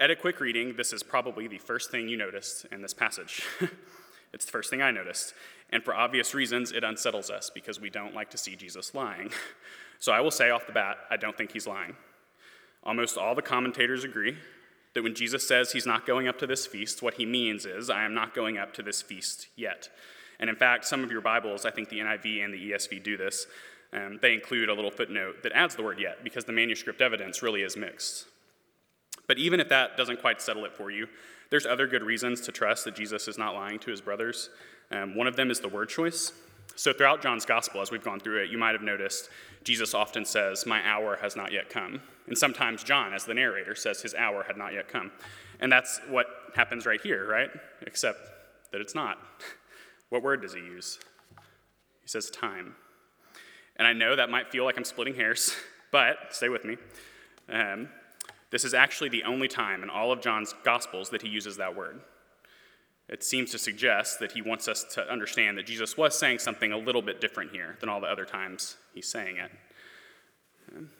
At 0.00 0.10
a 0.10 0.16
quick 0.16 0.40
reading, 0.40 0.76
this 0.76 0.92
is 0.92 1.02
probably 1.02 1.46
the 1.46 1.58
first 1.58 1.90
thing 1.90 2.08
you 2.08 2.16
noticed 2.16 2.66
in 2.72 2.80
this 2.82 2.94
passage. 2.94 3.42
it's 4.32 4.44
the 4.44 4.50
first 4.50 4.70
thing 4.70 4.80
I 4.80 4.90
noticed. 4.90 5.34
And 5.70 5.84
for 5.84 5.94
obvious 5.94 6.34
reasons, 6.34 6.72
it 6.72 6.84
unsettles 6.84 7.30
us 7.30 7.50
because 7.50 7.80
we 7.80 7.90
don't 7.90 8.14
like 8.14 8.30
to 8.30 8.38
see 8.38 8.56
Jesus 8.56 8.94
lying. 8.94 9.30
So 10.02 10.12
I 10.12 10.22
will 10.22 10.30
say 10.30 10.48
off 10.48 10.66
the 10.66 10.72
bat, 10.72 10.96
I 11.10 11.18
don't 11.18 11.36
think 11.36 11.52
he's 11.52 11.66
lying. 11.66 11.94
Almost 12.82 13.18
all 13.18 13.34
the 13.34 13.42
commentators 13.42 14.02
agree 14.02 14.34
that 14.94 15.02
when 15.02 15.14
Jesus 15.14 15.46
says 15.46 15.72
he's 15.72 15.84
not 15.84 16.06
going 16.06 16.26
up 16.26 16.38
to 16.38 16.46
this 16.46 16.66
feast, 16.66 17.02
what 17.02 17.14
he 17.14 17.26
means 17.26 17.66
is, 17.66 17.90
I 17.90 18.04
am 18.04 18.14
not 18.14 18.34
going 18.34 18.56
up 18.56 18.72
to 18.74 18.82
this 18.82 19.02
feast 19.02 19.48
yet. 19.56 19.90
And 20.40 20.48
in 20.48 20.56
fact, 20.56 20.86
some 20.86 21.04
of 21.04 21.12
your 21.12 21.20
Bibles, 21.20 21.66
I 21.66 21.70
think 21.70 21.90
the 21.90 21.98
NIV 21.98 22.42
and 22.42 22.54
the 22.54 22.70
ESV 22.72 23.02
do 23.02 23.18
this, 23.18 23.46
um, 23.92 24.18
they 24.22 24.34
include 24.34 24.68
a 24.68 24.74
little 24.74 24.90
footnote 24.90 25.42
that 25.42 25.52
adds 25.52 25.74
the 25.74 25.82
word 25.82 25.98
yet 25.98 26.22
because 26.22 26.44
the 26.44 26.52
manuscript 26.52 27.00
evidence 27.00 27.42
really 27.42 27.62
is 27.62 27.76
mixed. 27.76 28.26
But 29.26 29.38
even 29.38 29.60
if 29.60 29.68
that 29.68 29.96
doesn't 29.96 30.20
quite 30.20 30.40
settle 30.40 30.64
it 30.64 30.74
for 30.74 30.90
you, 30.90 31.08
there's 31.50 31.66
other 31.66 31.86
good 31.86 32.02
reasons 32.02 32.40
to 32.42 32.52
trust 32.52 32.84
that 32.84 32.94
Jesus 32.94 33.26
is 33.26 33.38
not 33.38 33.54
lying 33.54 33.78
to 33.80 33.90
his 33.90 34.00
brothers. 34.00 34.50
Um, 34.90 35.16
one 35.16 35.26
of 35.26 35.36
them 35.36 35.50
is 35.50 35.60
the 35.60 35.68
word 35.68 35.88
choice. 35.88 36.32
So, 36.76 36.92
throughout 36.92 37.20
John's 37.20 37.44
gospel, 37.44 37.80
as 37.80 37.90
we've 37.90 38.04
gone 38.04 38.20
through 38.20 38.42
it, 38.42 38.50
you 38.50 38.58
might 38.58 38.72
have 38.72 38.82
noticed 38.82 39.28
Jesus 39.64 39.92
often 39.92 40.24
says, 40.24 40.66
My 40.66 40.80
hour 40.86 41.18
has 41.20 41.36
not 41.36 41.52
yet 41.52 41.68
come. 41.68 42.00
And 42.28 42.38
sometimes 42.38 42.84
John, 42.84 43.12
as 43.12 43.24
the 43.24 43.34
narrator, 43.34 43.74
says 43.74 44.00
his 44.00 44.14
hour 44.14 44.44
had 44.44 44.56
not 44.56 44.72
yet 44.72 44.88
come. 44.88 45.10
And 45.58 45.70
that's 45.70 46.00
what 46.08 46.26
happens 46.54 46.86
right 46.86 47.00
here, 47.00 47.28
right? 47.28 47.50
Except 47.82 48.18
that 48.72 48.80
it's 48.80 48.94
not. 48.94 49.18
What 50.08 50.24
word 50.24 50.42
does 50.42 50.54
he 50.54 50.58
use? 50.58 50.98
He 52.02 52.08
says 52.08 52.30
time. 52.30 52.74
And 53.80 53.86
I 53.86 53.94
know 53.94 54.14
that 54.14 54.28
might 54.28 54.52
feel 54.52 54.66
like 54.66 54.76
I'm 54.76 54.84
splitting 54.84 55.14
hairs, 55.14 55.56
but 55.90 56.16
stay 56.32 56.50
with 56.50 56.66
me. 56.66 56.76
Um, 57.48 57.88
this 58.50 58.62
is 58.62 58.74
actually 58.74 59.08
the 59.08 59.24
only 59.24 59.48
time 59.48 59.82
in 59.82 59.88
all 59.88 60.12
of 60.12 60.20
John's 60.20 60.54
Gospels 60.64 61.08
that 61.10 61.22
he 61.22 61.28
uses 61.28 61.56
that 61.56 61.74
word. 61.74 62.02
It 63.08 63.24
seems 63.24 63.50
to 63.52 63.58
suggest 63.58 64.20
that 64.20 64.32
he 64.32 64.42
wants 64.42 64.68
us 64.68 64.84
to 64.94 65.10
understand 65.10 65.56
that 65.56 65.64
Jesus 65.64 65.96
was 65.96 66.16
saying 66.16 66.40
something 66.40 66.72
a 66.72 66.76
little 66.76 67.00
bit 67.00 67.22
different 67.22 67.52
here 67.52 67.78
than 67.80 67.88
all 67.88 68.02
the 68.02 68.06
other 68.06 68.26
times 68.26 68.76
he's 68.94 69.08
saying 69.08 69.38
it. 69.38 69.50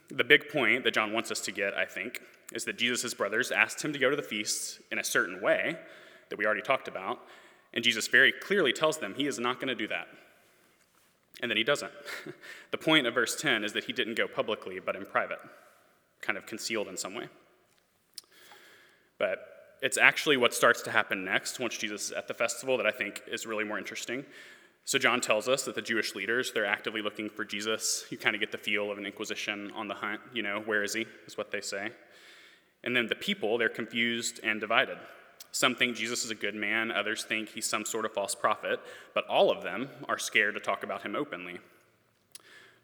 The 0.09 0.25
big 0.25 0.49
point 0.49 0.83
that 0.85 0.95
John 0.95 1.13
wants 1.13 1.31
us 1.31 1.41
to 1.43 1.53
get, 1.53 1.75
I 1.75 1.85
think, 1.85 2.23
is 2.55 2.65
that 2.65 2.79
Jesus' 2.79 3.13
brothers 3.13 3.53
asked 3.53 3.85
him 3.85 3.93
to 3.93 3.99
go 3.99 4.09
to 4.09 4.17
the 4.17 4.23
feast 4.23 4.81
in 4.91 4.99
a 4.99 5.05
certain 5.05 5.43
way 5.43 5.77
that 6.31 6.39
we 6.39 6.47
already 6.47 6.63
talked 6.63 6.89
about, 6.89 7.21
and 7.75 7.85
Jesus 7.85 8.09
very 8.09 8.33
clearly 8.33 8.73
tells 8.73 8.97
them 8.97 9.15
he 9.15 9.27
is 9.27 9.39
not 9.39 9.57
going 9.57 9.69
to 9.69 9.75
do 9.75 9.87
that. 9.89 10.09
And 11.41 11.51
then 11.51 11.57
he 11.57 11.65
doesn't. 11.65 11.93
the 12.71 12.79
point 12.79 13.07
of 13.07 13.15
verse 13.15 13.41
10 13.41 13.65
is 13.65 13.73
that 13.73 13.85
he 13.85 13.93
didn't 13.93 14.17
go 14.17 14.29
publicly, 14.29 14.79
but 14.79 14.97
in 14.97 15.07
private, 15.07 15.39
kind 16.21 16.37
of 16.37 16.47
concealed 16.47 16.89
in 16.89 16.97
some 16.97 17.15
way. 17.15 17.29
But 19.19 19.39
it's 19.83 19.97
actually 19.97 20.37
what 20.37 20.55
starts 20.55 20.83
to 20.83 20.91
happen 20.91 21.25
next 21.25 21.59
once 21.59 21.77
Jesus 21.77 22.07
is 22.07 22.13
at 22.13 22.29
the 22.29 22.35
festival 22.35 22.77
that 22.77 22.87
I 22.87 22.91
think 22.91 23.23
is 23.27 23.47
really 23.47 23.65
more 23.65 23.79
interesting. 23.79 24.25
So 24.85 24.99
John 24.99 25.21
tells 25.21 25.49
us 25.49 25.65
that 25.65 25.75
the 25.75 25.83
Jewish 25.83 26.15
leaders, 26.15 26.53
they're 26.53 26.67
actively 26.67 27.03
looking 27.03 27.31
for 27.31 27.45
Jesus. 27.45 28.05
You 28.11 28.19
kind 28.19 28.35
of 28.35 28.41
get 28.41 28.51
the 28.51 28.59
feel 28.59 28.91
of 28.91 28.99
an 28.99 29.07
inquisition 29.07 29.71
on 29.75 29.89
the 29.89 29.95
hunt, 29.95 30.21
you 30.33 30.43
know, 30.43 30.63
where 30.65 30.83
is 30.83 30.95
he, 30.95 31.07
is 31.27 31.39
what 31.39 31.51
they 31.51 31.61
say. 31.61 31.91
And 32.83 32.97
then 32.97 33.07
the 33.07 33.15
people, 33.15 33.59
they're 33.59 33.69
confused 33.69 34.41
and 34.43 34.61
divided. 34.61 34.99
Some 35.53 35.75
think 35.75 35.97
Jesus 35.97 36.25
is 36.25 36.31
a 36.31 36.35
good 36.35 36.55
man, 36.55 36.93
others 36.93 37.25
think 37.25 37.49
he's 37.49 37.67
some 37.67 37.85
sort 37.85 38.05
of 38.05 38.13
false 38.13 38.35
prophet, 38.35 38.81
but 39.15 39.27
all 39.27 39.51
of 39.51 39.63
them 39.63 39.89
are 40.09 40.19
scared 40.19 40.55
to 40.55 40.61
talk 40.61 40.85
about 40.85 41.03
him 41.03 41.17
openly. 41.17 41.59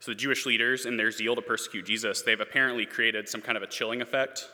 So 0.00 0.10
the 0.10 0.16
Jewish 0.16 0.44
leaders, 0.46 0.84
in 0.84 0.96
their 0.96 1.10
zeal 1.10 1.36
to 1.36 1.42
persecute 1.42 1.86
Jesus, 1.86 2.22
they've 2.22 2.40
apparently 2.40 2.84
created 2.84 3.28
some 3.28 3.40
kind 3.40 3.56
of 3.56 3.62
a 3.62 3.66
chilling 3.66 4.02
effect 4.02 4.48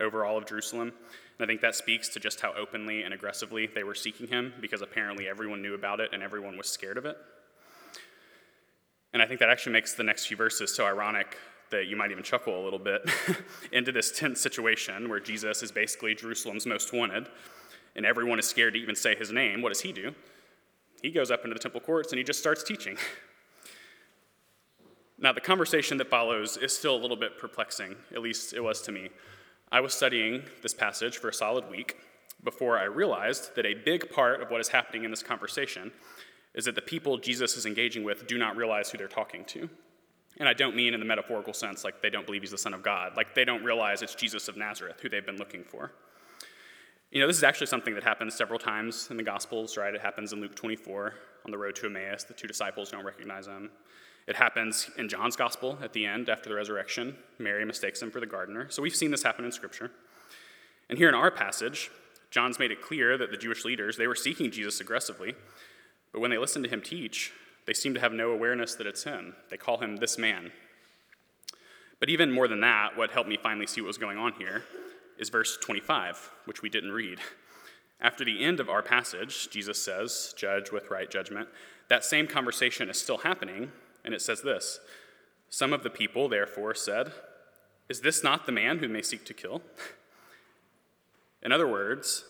over 0.00 0.24
all 0.24 0.38
of 0.38 0.46
Jerusalem. 0.46 0.92
And 1.38 1.44
I 1.44 1.46
think 1.46 1.60
that 1.60 1.74
speaks 1.74 2.08
to 2.10 2.20
just 2.20 2.40
how 2.40 2.54
openly 2.54 3.02
and 3.02 3.12
aggressively 3.12 3.66
they 3.66 3.84
were 3.84 3.94
seeking 3.94 4.26
him, 4.26 4.54
because 4.60 4.80
apparently 4.80 5.28
everyone 5.28 5.60
knew 5.60 5.74
about 5.74 6.00
it 6.00 6.10
and 6.12 6.22
everyone 6.22 6.56
was 6.56 6.68
scared 6.68 6.96
of 6.96 7.04
it. 7.04 7.16
And 9.12 9.22
I 9.22 9.26
think 9.26 9.40
that 9.40 9.48
actually 9.48 9.72
makes 9.72 9.94
the 9.94 10.02
next 10.02 10.26
few 10.26 10.36
verses 10.36 10.74
so 10.74 10.86
ironic 10.86 11.36
that 11.70 11.86
you 11.86 11.96
might 11.96 12.10
even 12.10 12.22
chuckle 12.22 12.60
a 12.60 12.62
little 12.62 12.78
bit 12.78 13.08
into 13.72 13.92
this 13.92 14.16
tense 14.16 14.40
situation 14.40 15.08
where 15.08 15.20
Jesus 15.20 15.62
is 15.62 15.72
basically 15.72 16.14
Jerusalem's 16.14 16.66
most 16.66 16.92
wanted, 16.92 17.28
and 17.94 18.06
everyone 18.06 18.38
is 18.38 18.48
scared 18.48 18.74
to 18.74 18.80
even 18.80 18.94
say 18.94 19.14
his 19.14 19.32
name. 19.32 19.62
What 19.62 19.70
does 19.70 19.80
he 19.80 19.92
do? 19.92 20.14
He 21.02 21.10
goes 21.10 21.30
up 21.30 21.44
into 21.44 21.54
the 21.54 21.60
temple 21.60 21.80
courts 21.80 22.12
and 22.12 22.18
he 22.18 22.24
just 22.24 22.38
starts 22.38 22.62
teaching. 22.62 22.96
Now, 25.18 25.32
the 25.32 25.40
conversation 25.40 25.96
that 25.96 26.10
follows 26.10 26.58
is 26.58 26.76
still 26.76 26.94
a 26.94 27.00
little 27.00 27.16
bit 27.16 27.38
perplexing, 27.38 27.96
at 28.14 28.20
least 28.20 28.52
it 28.52 28.60
was 28.60 28.82
to 28.82 28.92
me. 28.92 29.08
I 29.72 29.80
was 29.80 29.94
studying 29.94 30.42
this 30.62 30.74
passage 30.74 31.16
for 31.16 31.30
a 31.30 31.32
solid 31.32 31.70
week 31.70 31.96
before 32.44 32.78
I 32.78 32.84
realized 32.84 33.56
that 33.56 33.64
a 33.64 33.72
big 33.72 34.10
part 34.10 34.42
of 34.42 34.50
what 34.50 34.60
is 34.60 34.68
happening 34.68 35.04
in 35.04 35.10
this 35.10 35.22
conversation 35.22 35.90
is 36.54 36.66
that 36.66 36.74
the 36.74 36.82
people 36.82 37.16
Jesus 37.16 37.56
is 37.56 37.64
engaging 37.64 38.04
with 38.04 38.26
do 38.26 38.36
not 38.36 38.56
realize 38.56 38.90
who 38.90 38.98
they're 38.98 39.08
talking 39.08 39.44
to. 39.46 39.70
And 40.38 40.48
I 40.48 40.52
don't 40.52 40.76
mean 40.76 40.92
in 40.94 41.00
the 41.00 41.06
metaphorical 41.06 41.52
sense, 41.52 41.84
like 41.84 42.02
they 42.02 42.10
don't 42.10 42.26
believe 42.26 42.42
he's 42.42 42.50
the 42.50 42.58
Son 42.58 42.74
of 42.74 42.82
God. 42.82 43.16
Like 43.16 43.34
they 43.34 43.44
don't 43.44 43.64
realize 43.64 44.02
it's 44.02 44.14
Jesus 44.14 44.48
of 44.48 44.56
Nazareth, 44.56 45.00
who 45.00 45.08
they've 45.08 45.24
been 45.24 45.38
looking 45.38 45.64
for. 45.64 45.92
You 47.10 47.20
know, 47.20 47.26
this 47.26 47.36
is 47.36 47.44
actually 47.44 47.68
something 47.68 47.94
that 47.94 48.02
happens 48.02 48.34
several 48.34 48.58
times 48.58 49.08
in 49.10 49.16
the 49.16 49.22
Gospels, 49.22 49.76
right? 49.76 49.94
It 49.94 50.00
happens 50.00 50.32
in 50.32 50.40
Luke 50.40 50.54
24 50.54 51.14
on 51.44 51.50
the 51.50 51.56
road 51.56 51.76
to 51.76 51.86
Emmaus. 51.86 52.24
The 52.24 52.34
two 52.34 52.48
disciples 52.48 52.90
don't 52.90 53.04
recognize 53.04 53.46
him. 53.46 53.70
It 54.26 54.34
happens 54.34 54.90
in 54.98 55.08
John's 55.08 55.36
gospel 55.36 55.78
at 55.80 55.92
the 55.92 56.04
end 56.04 56.28
after 56.28 56.48
the 56.48 56.56
resurrection. 56.56 57.16
Mary 57.38 57.64
mistakes 57.64 58.02
him 58.02 58.10
for 58.10 58.18
the 58.18 58.26
gardener. 58.26 58.68
So 58.70 58.82
we've 58.82 58.96
seen 58.96 59.12
this 59.12 59.22
happen 59.22 59.44
in 59.44 59.52
Scripture. 59.52 59.92
And 60.88 60.98
here 60.98 61.08
in 61.08 61.14
our 61.14 61.30
passage, 61.30 61.90
John's 62.30 62.58
made 62.58 62.72
it 62.72 62.82
clear 62.82 63.16
that 63.16 63.30
the 63.30 63.36
Jewish 63.36 63.64
leaders, 63.64 63.96
they 63.96 64.08
were 64.08 64.16
seeking 64.16 64.50
Jesus 64.50 64.80
aggressively, 64.80 65.34
but 66.12 66.20
when 66.20 66.30
they 66.30 66.38
listened 66.38 66.64
to 66.64 66.70
him 66.70 66.82
teach, 66.82 67.32
they 67.66 67.74
seem 67.74 67.94
to 67.94 68.00
have 68.00 68.12
no 68.12 68.30
awareness 68.30 68.74
that 68.76 68.86
it's 68.86 69.04
him. 69.04 69.34
They 69.50 69.56
call 69.56 69.78
him 69.78 69.96
this 69.96 70.18
man. 70.18 70.52
But 71.98 72.10
even 72.10 72.30
more 72.30 72.48
than 72.48 72.60
that, 72.60 72.96
what 72.96 73.10
helped 73.10 73.28
me 73.28 73.38
finally 73.42 73.66
see 73.66 73.80
what 73.80 73.88
was 73.88 73.98
going 73.98 74.18
on 74.18 74.32
here 74.34 74.64
is 75.18 75.30
verse 75.30 75.56
25, 75.60 76.30
which 76.44 76.62
we 76.62 76.68
didn't 76.68 76.92
read. 76.92 77.18
After 78.00 78.24
the 78.24 78.44
end 78.44 78.60
of 78.60 78.68
our 78.68 78.82
passage, 78.82 79.48
Jesus 79.50 79.82
says, 79.82 80.34
Judge 80.36 80.70
with 80.70 80.90
right 80.90 81.10
judgment. 81.10 81.48
That 81.88 82.04
same 82.04 82.26
conversation 82.26 82.90
is 82.90 83.00
still 83.00 83.18
happening, 83.18 83.72
and 84.04 84.12
it 84.12 84.20
says 84.20 84.42
this 84.42 84.80
Some 85.48 85.72
of 85.72 85.82
the 85.82 85.90
people, 85.90 86.28
therefore, 86.28 86.74
said, 86.74 87.12
Is 87.88 88.00
this 88.02 88.22
not 88.22 88.44
the 88.44 88.52
man 88.52 88.78
whom 88.78 88.92
they 88.92 89.02
seek 89.02 89.24
to 89.26 89.34
kill? 89.34 89.62
In 91.42 91.52
other 91.52 91.68
words, 91.68 92.24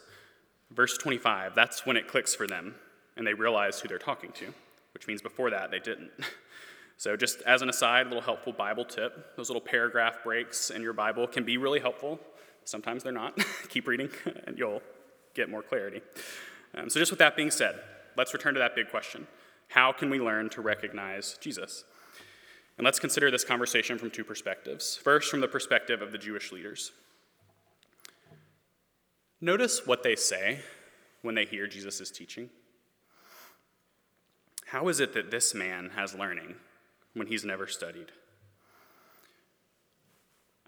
verse 0.70 0.96
25, 0.98 1.54
that's 1.54 1.86
when 1.86 1.96
it 1.96 2.06
clicks 2.06 2.34
for 2.34 2.46
them, 2.46 2.74
and 3.16 3.26
they 3.26 3.34
realize 3.34 3.80
who 3.80 3.88
they're 3.88 3.98
talking 3.98 4.30
to, 4.32 4.52
which 4.96 5.06
means 5.06 5.20
before 5.20 5.50
that 5.50 5.70
they 5.70 5.78
didn't. 5.78 6.10
So, 6.98 7.14
just 7.14 7.42
as 7.42 7.60
an 7.60 7.68
aside, 7.68 8.06
a 8.06 8.08
little 8.08 8.22
helpful 8.22 8.54
Bible 8.54 8.86
tip 8.86 9.36
those 9.36 9.50
little 9.50 9.60
paragraph 9.60 10.24
breaks 10.24 10.70
in 10.70 10.80
your 10.80 10.94
Bible 10.94 11.26
can 11.26 11.44
be 11.44 11.58
really 11.58 11.78
helpful. 11.78 12.18
Sometimes 12.64 13.02
they're 13.02 13.12
not. 13.12 13.38
Keep 13.68 13.86
reading, 13.86 14.08
and 14.46 14.58
you'll 14.58 14.80
get 15.34 15.50
more 15.50 15.60
clarity. 15.60 16.00
Um, 16.74 16.88
so, 16.88 16.98
just 16.98 17.12
with 17.12 17.18
that 17.18 17.36
being 17.36 17.50
said, 17.50 17.78
let's 18.16 18.32
return 18.32 18.54
to 18.54 18.60
that 18.60 18.74
big 18.74 18.88
question 18.88 19.26
how 19.68 19.92
can 19.92 20.08
we 20.08 20.18
learn 20.18 20.48
to 20.48 20.62
recognize 20.62 21.36
Jesus? 21.38 21.84
And 22.78 22.84
let's 22.86 22.98
consider 22.98 23.30
this 23.30 23.44
conversation 23.44 23.98
from 23.98 24.10
two 24.10 24.24
perspectives. 24.24 24.96
First, 24.96 25.30
from 25.30 25.42
the 25.42 25.48
perspective 25.48 26.00
of 26.00 26.12
the 26.12 26.18
Jewish 26.18 26.50
leaders. 26.50 26.92
Notice 29.42 29.86
what 29.86 30.02
they 30.02 30.16
say 30.16 30.60
when 31.20 31.34
they 31.34 31.44
hear 31.44 31.66
Jesus' 31.66 32.10
teaching. 32.10 32.48
How 34.66 34.88
is 34.88 35.00
it 35.00 35.14
that 35.14 35.30
this 35.30 35.54
man 35.54 35.90
has 35.96 36.14
learning 36.14 36.56
when 37.14 37.26
he's 37.26 37.44
never 37.44 37.66
studied? 37.66 38.12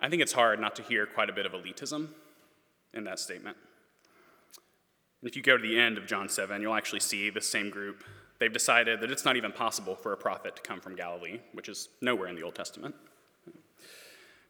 I 0.01 0.09
think 0.09 0.23
it's 0.23 0.33
hard 0.33 0.61
not 0.61 0.77
to 0.77 0.83
hear 0.83 1.07
quite 1.07 1.29
a 1.29 1.33
bit 1.33 1.47
of 1.47 1.53
elitism 1.53 2.09
in 2.95 3.05
that 3.05 3.19
statement. 3.19 3.57
And 5.21 5.29
if 5.29 5.37
you 5.37 5.43
go 5.43 5.57
to 5.57 5.63
the 5.63 5.79
end 5.79 5.99
of 5.99 6.07
John 6.07 6.29
7, 6.29 6.63
you'll 6.63 6.75
actually 6.75 7.01
see 7.01 7.31
the 7.31 7.41
same 7.41 7.71
group 7.71 8.05
They've 8.39 8.53
decided 8.53 9.01
that 9.01 9.11
it's 9.11 9.25
not 9.25 9.37
even 9.37 9.53
possible 9.53 9.97
for 9.97 10.13
a 10.13 10.17
prophet 10.17 10.57
to 10.57 10.63
come 10.63 10.81
from 10.81 10.95
Galilee, 10.95 11.41
which 11.53 11.69
is 11.69 11.89
nowhere 12.01 12.29
in 12.29 12.37
the 12.37 12.43
Old 12.43 12.55
Testament. 12.55 12.95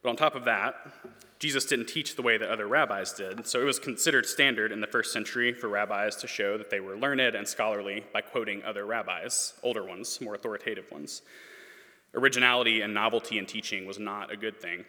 But 0.03 0.11
on 0.11 0.17
top 0.17 0.35
of 0.35 0.45
that, 0.45 0.75
Jesus 1.39 1.65
didn't 1.65 1.87
teach 1.87 2.17
the 2.17 2.23
way 2.23 2.37
that 2.37 2.51
other 2.51 2.67
rabbis 2.67 3.13
did, 3.13 3.47
so 3.47 3.61
it 3.61 3.65
was 3.65 3.79
considered 3.79 4.27
standard 4.27 4.73
in 4.73 4.81
the 4.81 4.87
first 4.87 5.13
century 5.13 5.53
for 5.53 5.69
rabbis 5.69 6.17
to 6.17 6.27
show 6.27 6.59
that 6.59 6.71
they 6.71 6.81
were 6.81 6.97
learned 6.97 7.21
and 7.35 7.47
scholarly 7.47 8.05
by 8.13 8.21
quoting 8.21 8.63
other 8.65 8.85
rabbis, 8.85 9.55
older 9.63 9.85
ones, 9.85 10.21
more 10.21 10.35
authoritative 10.35 10.91
ones. 10.91 11.23
Originality 12.15 12.81
and 12.81 12.93
novelty 12.95 13.39
in 13.39 13.47
teaching 13.47 13.87
was 13.87 13.99
not 13.99 14.33
a 14.33 14.37
good 14.37 14.61
thing. 14.61 14.85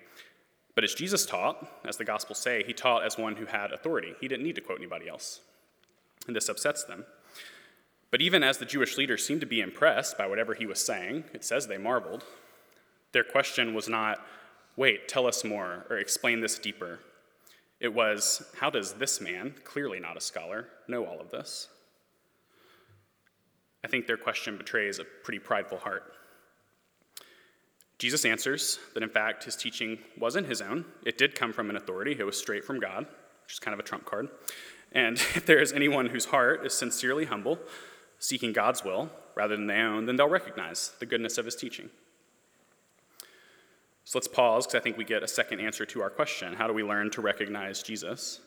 But 0.74 0.84
as 0.84 0.94
Jesus 0.94 1.26
taught, 1.26 1.68
as 1.86 1.98
the 1.98 2.06
Gospels 2.06 2.40
say, 2.40 2.64
he 2.64 2.74
taught 2.74 3.04
as 3.04 3.18
one 3.18 3.36
who 3.36 3.46
had 3.46 3.72
authority. 3.72 4.16
He 4.22 4.28
didn't 4.28 4.46
need 4.46 4.56
to 4.56 4.62
quote 4.62 4.80
anybody 4.80 5.10
else. 5.10 5.42
And 6.26 6.36
this 6.36 6.50
upsets 6.50 6.84
them. 6.84 7.06
But 8.12 8.22
even 8.22 8.44
as 8.44 8.58
the 8.58 8.66
Jewish 8.66 8.98
leaders 8.98 9.26
seemed 9.26 9.42
to 9.42 9.48
be 9.48 9.62
impressed 9.62 10.18
by 10.18 10.26
whatever 10.26 10.54
he 10.54 10.66
was 10.66 10.80
saying, 10.84 11.26
it 11.34 11.44
says 11.44 11.68
they 11.68 11.78
marveled. 11.78 12.24
Their 13.12 13.24
question 13.24 13.74
was 13.74 13.90
not, 13.90 14.20
wait, 14.80 15.10
tell 15.10 15.28
us 15.28 15.44
more, 15.44 15.86
or 15.90 15.98
explain 15.98 16.40
this 16.40 16.58
deeper. 16.58 17.00
It 17.82 17.94
was, 17.94 18.42
how 18.62 18.70
does 18.70 18.94
this 18.94 19.20
man, 19.20 19.54
clearly 19.66 20.00
not 20.00 20.16
a 20.16 20.22
scholar, 20.22 20.68
know 20.88 21.06
all 21.06 21.20
of 21.20 21.32
this? 21.32 21.68
I 23.84 23.90
think 23.90 24.08
their 24.08 24.16
question 24.16 24.58
betrays 24.58 24.98
a 24.98 25.04
pretty 25.04 25.40
prideful 25.40 25.80
heart. 25.80 26.14
Jesus 27.98 28.24
answers 28.24 28.80
that 28.94 29.04
in 29.04 29.10
fact 29.10 29.44
his 29.44 29.58
teaching 29.58 29.98
wasn't 30.18 30.48
his 30.48 30.62
own. 30.62 30.86
It 31.06 31.18
did 31.18 31.36
come 31.36 31.52
from 31.52 31.70
an 31.70 31.76
authority, 31.76 32.16
it 32.18 32.26
was 32.26 32.40
straight 32.40 32.64
from 32.64 32.80
God, 32.80 33.06
which 33.44 33.54
is 33.54 33.60
kind 33.60 33.74
of 33.74 33.82
a 33.82 33.84
trump 33.88 34.06
card. 34.06 34.30
And 34.94 35.18
if 35.36 35.46
there 35.46 35.60
is 35.60 35.74
anyone 35.74 36.06
whose 36.06 36.26
heart 36.26 36.66
is 36.66 36.74
sincerely 36.74 37.26
humble, 37.26 37.60
seeking 38.18 38.54
God's 38.54 38.86
will 38.86 39.10
rather 39.36 39.58
than 39.58 39.68
their 39.68 39.90
own, 39.90 40.06
then 40.06 40.16
they'll 40.16 40.30
recognize 40.30 40.94
the 41.00 41.06
goodness 41.06 41.38
of 41.38 41.44
his 41.44 41.58
teaching. 41.58 41.90
So 44.10 44.18
let's 44.18 44.28
pause 44.28 44.66
because 44.66 44.80
I 44.80 44.82
think 44.82 44.98
we 44.98 45.06
get 45.06 45.22
a 45.22 45.28
second 45.28 45.60
answer 45.60 45.86
to 45.86 46.02
our 46.02 46.10
question 46.10 46.54
how 46.54 46.66
do 46.66 46.74
we 46.74 46.82
learn 46.82 47.12
to 47.12 47.22
recognize 47.22 47.84
Jesus? 47.84 48.40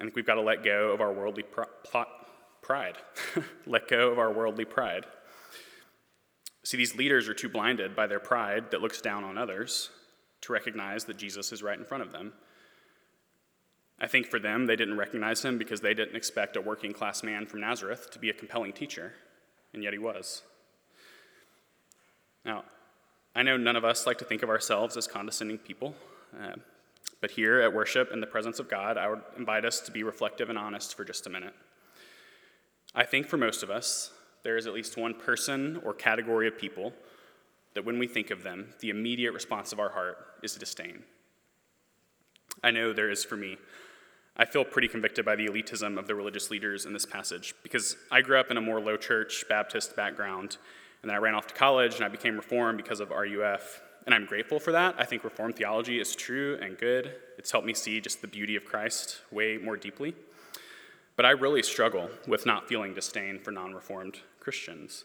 I 0.00 0.02
think 0.02 0.16
we've 0.16 0.26
got 0.26 0.34
to 0.34 0.40
let 0.40 0.64
go 0.64 0.90
of 0.90 1.00
our 1.00 1.12
worldly 1.12 1.44
pr- 1.44 1.62
pride. 2.60 2.98
let 3.66 3.86
go 3.86 4.10
of 4.10 4.18
our 4.18 4.32
worldly 4.32 4.64
pride. 4.64 5.06
See, 6.64 6.76
these 6.76 6.96
leaders 6.96 7.28
are 7.28 7.34
too 7.34 7.48
blinded 7.48 7.94
by 7.94 8.08
their 8.08 8.18
pride 8.18 8.72
that 8.72 8.80
looks 8.80 9.00
down 9.00 9.22
on 9.22 9.38
others 9.38 9.90
to 10.40 10.52
recognize 10.52 11.04
that 11.04 11.18
Jesus 11.18 11.52
is 11.52 11.62
right 11.62 11.78
in 11.78 11.84
front 11.84 12.02
of 12.02 12.10
them. 12.10 12.32
I 14.00 14.08
think 14.08 14.26
for 14.26 14.40
them, 14.40 14.66
they 14.66 14.74
didn't 14.74 14.98
recognize 14.98 15.44
him 15.44 15.56
because 15.56 15.82
they 15.82 15.94
didn't 15.94 16.16
expect 16.16 16.56
a 16.56 16.60
working 16.60 16.92
class 16.92 17.22
man 17.22 17.46
from 17.46 17.60
Nazareth 17.60 18.10
to 18.10 18.18
be 18.18 18.28
a 18.28 18.34
compelling 18.34 18.72
teacher, 18.72 19.12
and 19.72 19.84
yet 19.84 19.92
he 19.92 20.00
was. 20.00 20.42
Now, 22.44 22.64
I 23.34 23.42
know 23.42 23.56
none 23.56 23.76
of 23.76 23.84
us 23.84 24.06
like 24.06 24.18
to 24.18 24.24
think 24.24 24.42
of 24.42 24.48
ourselves 24.48 24.96
as 24.96 25.06
condescending 25.06 25.58
people, 25.58 25.94
uh, 26.40 26.54
but 27.20 27.32
here 27.32 27.60
at 27.60 27.72
worship 27.72 28.12
in 28.12 28.20
the 28.20 28.26
presence 28.26 28.58
of 28.58 28.68
God, 28.68 28.96
I 28.96 29.08
would 29.08 29.22
invite 29.36 29.64
us 29.64 29.80
to 29.80 29.92
be 29.92 30.02
reflective 30.02 30.50
and 30.50 30.58
honest 30.58 30.96
for 30.96 31.04
just 31.04 31.26
a 31.26 31.30
minute. 31.30 31.54
I 32.94 33.04
think 33.04 33.26
for 33.26 33.36
most 33.36 33.62
of 33.62 33.70
us, 33.70 34.12
there 34.44 34.56
is 34.56 34.66
at 34.66 34.74
least 34.74 34.96
one 34.96 35.14
person 35.14 35.80
or 35.84 35.94
category 35.94 36.46
of 36.46 36.56
people 36.56 36.92
that 37.74 37.84
when 37.84 37.98
we 37.98 38.06
think 38.06 38.30
of 38.30 38.44
them, 38.44 38.68
the 38.80 38.90
immediate 38.90 39.32
response 39.32 39.72
of 39.72 39.80
our 39.80 39.88
heart 39.88 40.16
is 40.42 40.54
disdain. 40.54 41.02
I 42.62 42.70
know 42.70 42.92
there 42.92 43.10
is 43.10 43.24
for 43.24 43.36
me. 43.36 43.56
I 44.36 44.44
feel 44.44 44.64
pretty 44.64 44.88
convicted 44.88 45.24
by 45.24 45.36
the 45.36 45.46
elitism 45.46 45.98
of 45.98 46.06
the 46.06 46.14
religious 46.14 46.50
leaders 46.50 46.86
in 46.86 46.92
this 46.92 47.06
passage 47.06 47.54
because 47.62 47.96
I 48.10 48.20
grew 48.20 48.38
up 48.38 48.50
in 48.50 48.56
a 48.56 48.60
more 48.60 48.80
low 48.80 48.96
church 48.96 49.44
Baptist 49.48 49.96
background, 49.96 50.56
and 51.04 51.10
then 51.10 51.16
I 51.16 51.20
ran 51.20 51.34
off 51.34 51.46
to 51.48 51.54
college 51.54 51.96
and 51.96 52.04
I 52.06 52.08
became 52.08 52.34
Reformed 52.34 52.78
because 52.78 52.98
of 52.98 53.10
RUF. 53.10 53.82
And 54.06 54.14
I'm 54.14 54.24
grateful 54.24 54.58
for 54.58 54.72
that. 54.72 54.94
I 54.96 55.04
think 55.04 55.22
Reformed 55.22 55.54
theology 55.54 56.00
is 56.00 56.16
true 56.16 56.58
and 56.62 56.78
good. 56.78 57.14
It's 57.36 57.50
helped 57.50 57.66
me 57.66 57.74
see 57.74 58.00
just 58.00 58.22
the 58.22 58.26
beauty 58.26 58.56
of 58.56 58.64
Christ 58.64 59.20
way 59.30 59.58
more 59.58 59.76
deeply. 59.76 60.14
But 61.14 61.26
I 61.26 61.32
really 61.32 61.62
struggle 61.62 62.08
with 62.26 62.46
not 62.46 62.70
feeling 62.70 62.94
disdain 62.94 63.38
for 63.38 63.50
non 63.50 63.74
Reformed 63.74 64.20
Christians. 64.40 65.04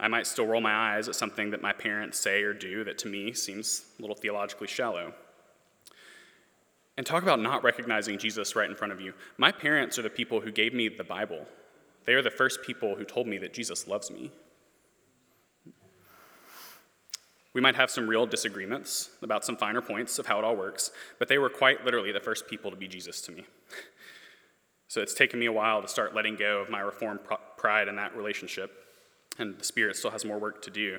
I 0.00 0.08
might 0.08 0.26
still 0.26 0.46
roll 0.46 0.62
my 0.62 0.72
eyes 0.72 1.10
at 1.10 1.14
something 1.14 1.50
that 1.50 1.60
my 1.60 1.74
parents 1.74 2.18
say 2.18 2.42
or 2.42 2.54
do 2.54 2.82
that 2.84 2.96
to 3.00 3.08
me 3.08 3.34
seems 3.34 3.84
a 3.98 4.00
little 4.00 4.16
theologically 4.16 4.66
shallow. 4.66 5.12
And 6.96 7.04
talk 7.04 7.22
about 7.22 7.40
not 7.40 7.62
recognizing 7.62 8.16
Jesus 8.16 8.56
right 8.56 8.70
in 8.70 8.76
front 8.76 8.94
of 8.94 9.00
you. 9.02 9.12
My 9.36 9.52
parents 9.52 9.98
are 9.98 10.02
the 10.02 10.08
people 10.08 10.40
who 10.40 10.50
gave 10.50 10.72
me 10.72 10.88
the 10.88 11.04
Bible. 11.04 11.44
They 12.06 12.14
are 12.14 12.22
the 12.22 12.30
first 12.30 12.62
people 12.62 12.94
who 12.94 13.04
told 13.04 13.26
me 13.26 13.36
that 13.36 13.52
Jesus 13.52 13.86
loves 13.86 14.10
me. 14.10 14.32
We 17.56 17.62
might 17.62 17.76
have 17.76 17.90
some 17.90 18.06
real 18.06 18.26
disagreements 18.26 19.08
about 19.22 19.42
some 19.42 19.56
finer 19.56 19.80
points 19.80 20.18
of 20.18 20.26
how 20.26 20.38
it 20.38 20.44
all 20.44 20.56
works, 20.56 20.90
but 21.18 21.26
they 21.26 21.38
were 21.38 21.48
quite 21.48 21.86
literally 21.86 22.12
the 22.12 22.20
first 22.20 22.46
people 22.48 22.70
to 22.70 22.76
be 22.76 22.86
Jesus 22.86 23.22
to 23.22 23.32
me. 23.32 23.46
So 24.88 25.00
it's 25.00 25.14
taken 25.14 25.40
me 25.40 25.46
a 25.46 25.52
while 25.52 25.80
to 25.80 25.88
start 25.88 26.14
letting 26.14 26.36
go 26.36 26.60
of 26.60 26.68
my 26.68 26.80
reformed 26.80 27.20
pride 27.56 27.88
in 27.88 27.96
that 27.96 28.14
relationship, 28.14 28.72
and 29.38 29.58
the 29.58 29.64
Spirit 29.64 29.96
still 29.96 30.10
has 30.10 30.22
more 30.22 30.38
work 30.38 30.60
to 30.64 30.70
do. 30.70 30.98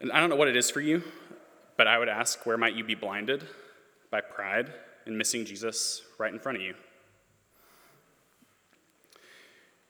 And 0.00 0.12
I 0.12 0.20
don't 0.20 0.30
know 0.30 0.36
what 0.36 0.46
it 0.46 0.54
is 0.54 0.70
for 0.70 0.80
you, 0.80 1.02
but 1.76 1.88
I 1.88 1.98
would 1.98 2.08
ask 2.08 2.46
where 2.46 2.56
might 2.56 2.76
you 2.76 2.84
be 2.84 2.94
blinded 2.94 3.42
by 4.08 4.20
pride 4.20 4.72
and 5.04 5.18
missing 5.18 5.44
Jesus 5.44 6.02
right 6.16 6.32
in 6.32 6.38
front 6.38 6.58
of 6.58 6.62
you? 6.62 6.74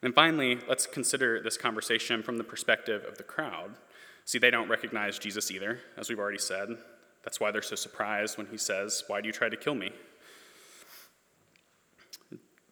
And 0.01 0.15
finally, 0.15 0.57
let's 0.67 0.87
consider 0.87 1.39
this 1.39 1.55
conversation 1.55 2.23
from 2.23 2.39
the 2.39 2.43
perspective 2.43 3.05
of 3.07 3.19
the 3.19 3.23
crowd. 3.23 3.75
See, 4.25 4.39
they 4.39 4.51
don't 4.51 4.69
recognize 4.69 5.19
Jesus 5.19 5.51
either, 5.51 5.79
as 5.97 6.09
we've 6.09 6.19
already 6.19 6.37
said. 6.39 6.69
That's 7.23 7.39
why 7.39 7.51
they're 7.51 7.61
so 7.61 7.75
surprised 7.75 8.37
when 8.37 8.47
he 8.47 8.57
says, 8.57 9.03
Why 9.07 9.21
do 9.21 9.27
you 9.27 9.33
try 9.33 9.49
to 9.49 9.57
kill 9.57 9.75
me? 9.75 9.91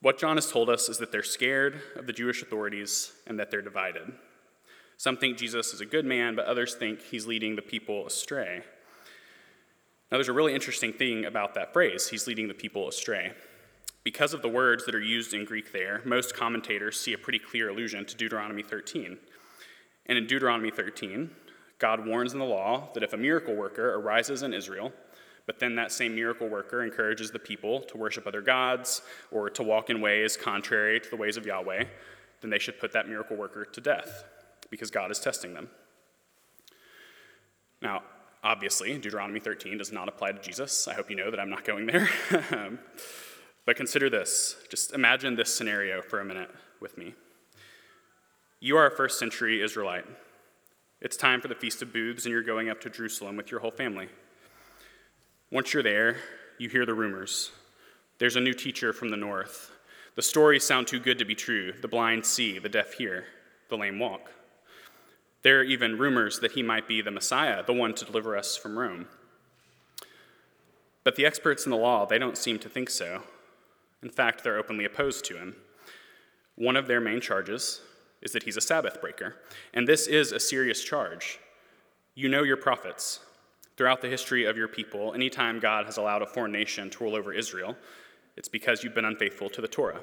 What 0.01 0.17
John 0.17 0.37
has 0.37 0.51
told 0.51 0.69
us 0.69 0.89
is 0.89 0.97
that 0.97 1.11
they're 1.11 1.23
scared 1.23 1.79
of 1.95 2.07
the 2.07 2.13
Jewish 2.13 2.41
authorities 2.41 3.13
and 3.27 3.39
that 3.39 3.51
they're 3.51 3.61
divided. 3.61 4.11
Some 4.97 5.17
think 5.17 5.37
Jesus 5.37 5.73
is 5.73 5.81
a 5.81 5.85
good 5.85 6.05
man, 6.05 6.35
but 6.35 6.45
others 6.45 6.75
think 6.75 7.01
he's 7.01 7.27
leading 7.27 7.55
the 7.55 7.61
people 7.61 8.07
astray. 8.07 8.61
Now, 10.11 10.17
there's 10.17 10.27
a 10.27 10.33
really 10.33 10.53
interesting 10.53 10.91
thing 10.91 11.25
about 11.25 11.53
that 11.53 11.71
phrase, 11.71 12.09
he's 12.09 12.27
leading 12.27 12.47
the 12.47 12.53
people 12.53 12.87
astray. 12.87 13.31
Because 14.03 14.33
of 14.33 14.41
the 14.41 14.49
words 14.49 14.85
that 14.85 14.95
are 14.95 15.01
used 15.01 15.33
in 15.33 15.45
Greek 15.45 15.71
there, 15.71 16.01
most 16.05 16.35
commentators 16.35 16.99
see 16.99 17.13
a 17.13 17.17
pretty 17.17 17.37
clear 17.37 17.69
allusion 17.69 18.05
to 18.05 18.17
Deuteronomy 18.17 18.63
13. 18.63 19.17
And 20.07 20.17
in 20.17 20.25
Deuteronomy 20.25 20.71
13, 20.71 21.29
God 21.81 22.05
warns 22.05 22.33
in 22.33 22.39
the 22.39 22.45
law 22.45 22.89
that 22.93 23.03
if 23.03 23.13
a 23.13 23.17
miracle 23.17 23.55
worker 23.55 23.95
arises 23.95 24.43
in 24.43 24.53
Israel, 24.53 24.93
but 25.47 25.59
then 25.59 25.75
that 25.75 25.91
same 25.91 26.15
miracle 26.15 26.47
worker 26.47 26.83
encourages 26.83 27.31
the 27.31 27.39
people 27.39 27.81
to 27.81 27.97
worship 27.97 28.27
other 28.27 28.41
gods 28.41 29.01
or 29.31 29.49
to 29.49 29.63
walk 29.63 29.89
in 29.89 29.99
ways 29.99 30.37
contrary 30.37 30.99
to 30.99 31.09
the 31.09 31.17
ways 31.17 31.35
of 31.35 31.45
Yahweh, 31.45 31.85
then 32.41 32.49
they 32.51 32.59
should 32.59 32.79
put 32.79 32.93
that 32.93 33.09
miracle 33.09 33.35
worker 33.35 33.65
to 33.65 33.81
death 33.81 34.23
because 34.69 34.91
God 34.91 35.09
is 35.09 35.19
testing 35.19 35.53
them. 35.53 35.69
Now, 37.81 38.03
obviously, 38.43 38.97
Deuteronomy 38.97 39.39
13 39.39 39.79
does 39.79 39.91
not 39.91 40.07
apply 40.07 40.33
to 40.33 40.39
Jesus. 40.39 40.87
I 40.87 40.93
hope 40.93 41.09
you 41.09 41.15
know 41.15 41.31
that 41.31 41.39
I'm 41.39 41.49
not 41.49 41.65
going 41.65 41.87
there. 41.87 42.09
But 43.65 43.75
consider 43.75 44.09
this. 44.09 44.55
Just 44.69 44.93
imagine 44.93 45.35
this 45.35 45.53
scenario 45.53 46.01
for 46.01 46.19
a 46.19 46.25
minute 46.25 46.49
with 46.79 46.97
me. 46.97 47.13
You 48.59 48.77
are 48.77 48.87
a 48.87 48.95
first 48.95 49.19
century 49.19 49.61
Israelite. 49.61 50.05
It's 51.01 51.17
time 51.17 51.41
for 51.41 51.47
the 51.47 51.55
Feast 51.55 51.81
of 51.81 51.91
Booths, 51.91 52.25
and 52.25 52.31
you're 52.31 52.43
going 52.43 52.69
up 52.69 52.79
to 52.81 52.89
Jerusalem 52.89 53.35
with 53.35 53.49
your 53.49 53.59
whole 53.59 53.71
family. 53.71 54.07
Once 55.49 55.73
you're 55.73 55.81
there, 55.81 56.17
you 56.59 56.69
hear 56.69 56.85
the 56.85 56.93
rumors. 56.93 57.51
There's 58.19 58.35
a 58.35 58.39
new 58.39 58.53
teacher 58.53 58.93
from 58.93 59.09
the 59.09 59.17
north. 59.17 59.71
The 60.15 60.21
stories 60.21 60.63
sound 60.63 60.85
too 60.85 60.99
good 60.99 61.17
to 61.17 61.25
be 61.25 61.33
true. 61.33 61.73
The 61.81 61.87
blind 61.87 62.27
see, 62.27 62.59
the 62.59 62.69
deaf 62.69 62.93
hear, 62.93 63.25
the 63.69 63.77
lame 63.77 63.97
walk. 63.97 64.29
There 65.41 65.61
are 65.61 65.63
even 65.63 65.97
rumors 65.97 66.39
that 66.41 66.51
he 66.51 66.61
might 66.61 66.87
be 66.87 67.01
the 67.01 67.09
Messiah, 67.09 67.63
the 67.65 67.73
one 67.73 67.95
to 67.95 68.05
deliver 68.05 68.37
us 68.37 68.55
from 68.55 68.77
Rome. 68.77 69.07
But 71.03 71.15
the 71.15 71.25
experts 71.25 71.65
in 71.65 71.71
the 71.71 71.77
law, 71.77 72.05
they 72.05 72.19
don't 72.19 72.37
seem 72.37 72.59
to 72.59 72.69
think 72.69 72.91
so. 72.91 73.23
In 74.03 74.11
fact, 74.11 74.43
they're 74.43 74.59
openly 74.59 74.85
opposed 74.85 75.25
to 75.25 75.37
him. 75.37 75.55
One 76.57 76.75
of 76.75 76.85
their 76.85 77.01
main 77.01 77.21
charges 77.21 77.81
is 78.21 78.31
that 78.31 78.43
he's 78.43 78.57
a 78.57 78.62
Sabbath 78.62 79.01
breaker. 79.01 79.36
And 79.73 79.88
this 79.88 80.07
is 80.07 80.31
a 80.31 80.39
serious 80.39 80.84
charge. 80.84 81.39
You 82.15 82.29
know 82.29 82.43
your 82.43 82.57
prophets. 82.57 83.19
Throughout 83.77 84.01
the 84.01 84.10
history 84.10 84.45
of 84.45 84.57
your 84.57 84.67
people, 84.67 85.13
anytime 85.13 85.60
God 85.60 85.86
has 85.86 85.97
allowed 85.97 86.21
a 86.21 86.27
foreign 86.27 86.51
nation 86.51 86.89
to 86.89 87.03
rule 87.03 87.15
over 87.15 87.34
Israel, 87.34 87.75
it's 88.38 88.49
because 88.49 88.84
you've 88.84 88.93
been 88.93 89.05
unfaithful 89.05 89.49
to 89.49 89.62
the 89.62 89.67
Torah. 89.67 90.01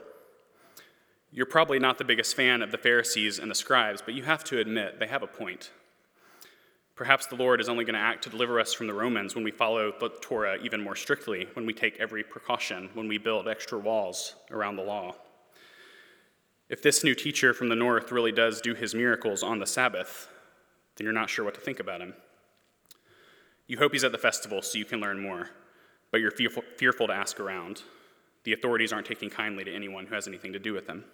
You're 1.30 1.46
probably 1.46 1.78
not 1.78 1.98
the 1.98 2.04
biggest 2.04 2.34
fan 2.34 2.62
of 2.62 2.70
the 2.70 2.78
Pharisees 2.78 3.38
and 3.38 3.50
the 3.50 3.54
scribes, 3.54 4.02
but 4.02 4.14
you 4.14 4.22
have 4.22 4.42
to 4.44 4.58
admit 4.58 4.98
they 4.98 5.06
have 5.06 5.22
a 5.22 5.26
point. 5.26 5.70
Perhaps 6.96 7.26
the 7.26 7.36
Lord 7.36 7.60
is 7.60 7.68
only 7.68 7.84
going 7.84 7.94
to 7.94 8.00
act 8.00 8.24
to 8.24 8.30
deliver 8.30 8.58
us 8.58 8.72
from 8.72 8.88
the 8.88 8.94
Romans 8.94 9.34
when 9.34 9.44
we 9.44 9.52
follow 9.52 9.92
the 10.00 10.08
Torah 10.20 10.56
even 10.62 10.80
more 10.80 10.96
strictly, 10.96 11.46
when 11.52 11.66
we 11.66 11.72
take 11.72 11.96
every 12.00 12.24
precaution, 12.24 12.90
when 12.94 13.06
we 13.06 13.18
build 13.18 13.46
extra 13.46 13.78
walls 13.78 14.34
around 14.50 14.76
the 14.76 14.82
law. 14.82 15.14
If 16.68 16.82
this 16.82 17.02
new 17.02 17.14
teacher 17.14 17.54
from 17.54 17.68
the 17.68 17.76
north 17.76 18.12
really 18.12 18.32
does 18.32 18.60
do 18.60 18.74
his 18.74 18.94
miracles 18.94 19.42
on 19.42 19.58
the 19.58 19.66
Sabbath, 19.66 20.28
then 20.96 21.04
you're 21.04 21.14
not 21.14 21.30
sure 21.30 21.44
what 21.44 21.54
to 21.54 21.60
think 21.60 21.80
about 21.80 22.00
him. 22.00 22.14
You 23.66 23.78
hope 23.78 23.92
he's 23.92 24.04
at 24.04 24.12
the 24.12 24.18
festival 24.18 24.60
so 24.62 24.78
you 24.78 24.84
can 24.84 25.00
learn 25.00 25.20
more, 25.20 25.50
but 26.10 26.20
you're 26.20 26.30
fearful, 26.30 26.62
fearful 26.76 27.06
to 27.06 27.12
ask 27.12 27.40
around. 27.40 27.82
The 28.44 28.52
authorities 28.52 28.92
aren't 28.92 29.06
taking 29.06 29.30
kindly 29.30 29.64
to 29.64 29.74
anyone 29.74 30.06
who 30.06 30.14
has 30.14 30.28
anything 30.28 30.52
to 30.52 30.58
do 30.58 30.72
with 30.72 30.86
him. 30.86 31.04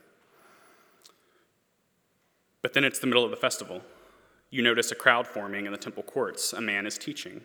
But 2.62 2.73
then 2.73 2.85
it's 2.85 2.99
the 2.99 3.07
middle 3.07 3.25
of 3.25 3.31
the 3.31 3.37
festival. 3.37 3.83
You 4.51 4.62
notice 4.62 4.90
a 4.90 4.95
crowd 4.95 5.27
forming 5.27 5.67
in 5.67 5.73
the 5.73 5.79
temple 5.79 6.03
courts. 6.03 6.53
A 6.53 6.61
man 6.61 6.87
is 6.87 6.97
teaching. 6.97 7.43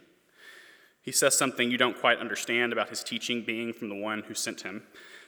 He 1.02 1.12
says 1.12 1.38
something 1.38 1.72
you 1.72 1.78
don't 1.78 2.00
quite 2.00 2.20
understand 2.20 2.72
about 2.72 2.90
his 2.90 3.04
teaching 3.04 3.44
being 3.44 3.74
from 3.74 3.90
the 3.90 3.96
one 3.96 4.24
who 4.24 4.34
sent 4.34 4.62
him. 4.62 4.84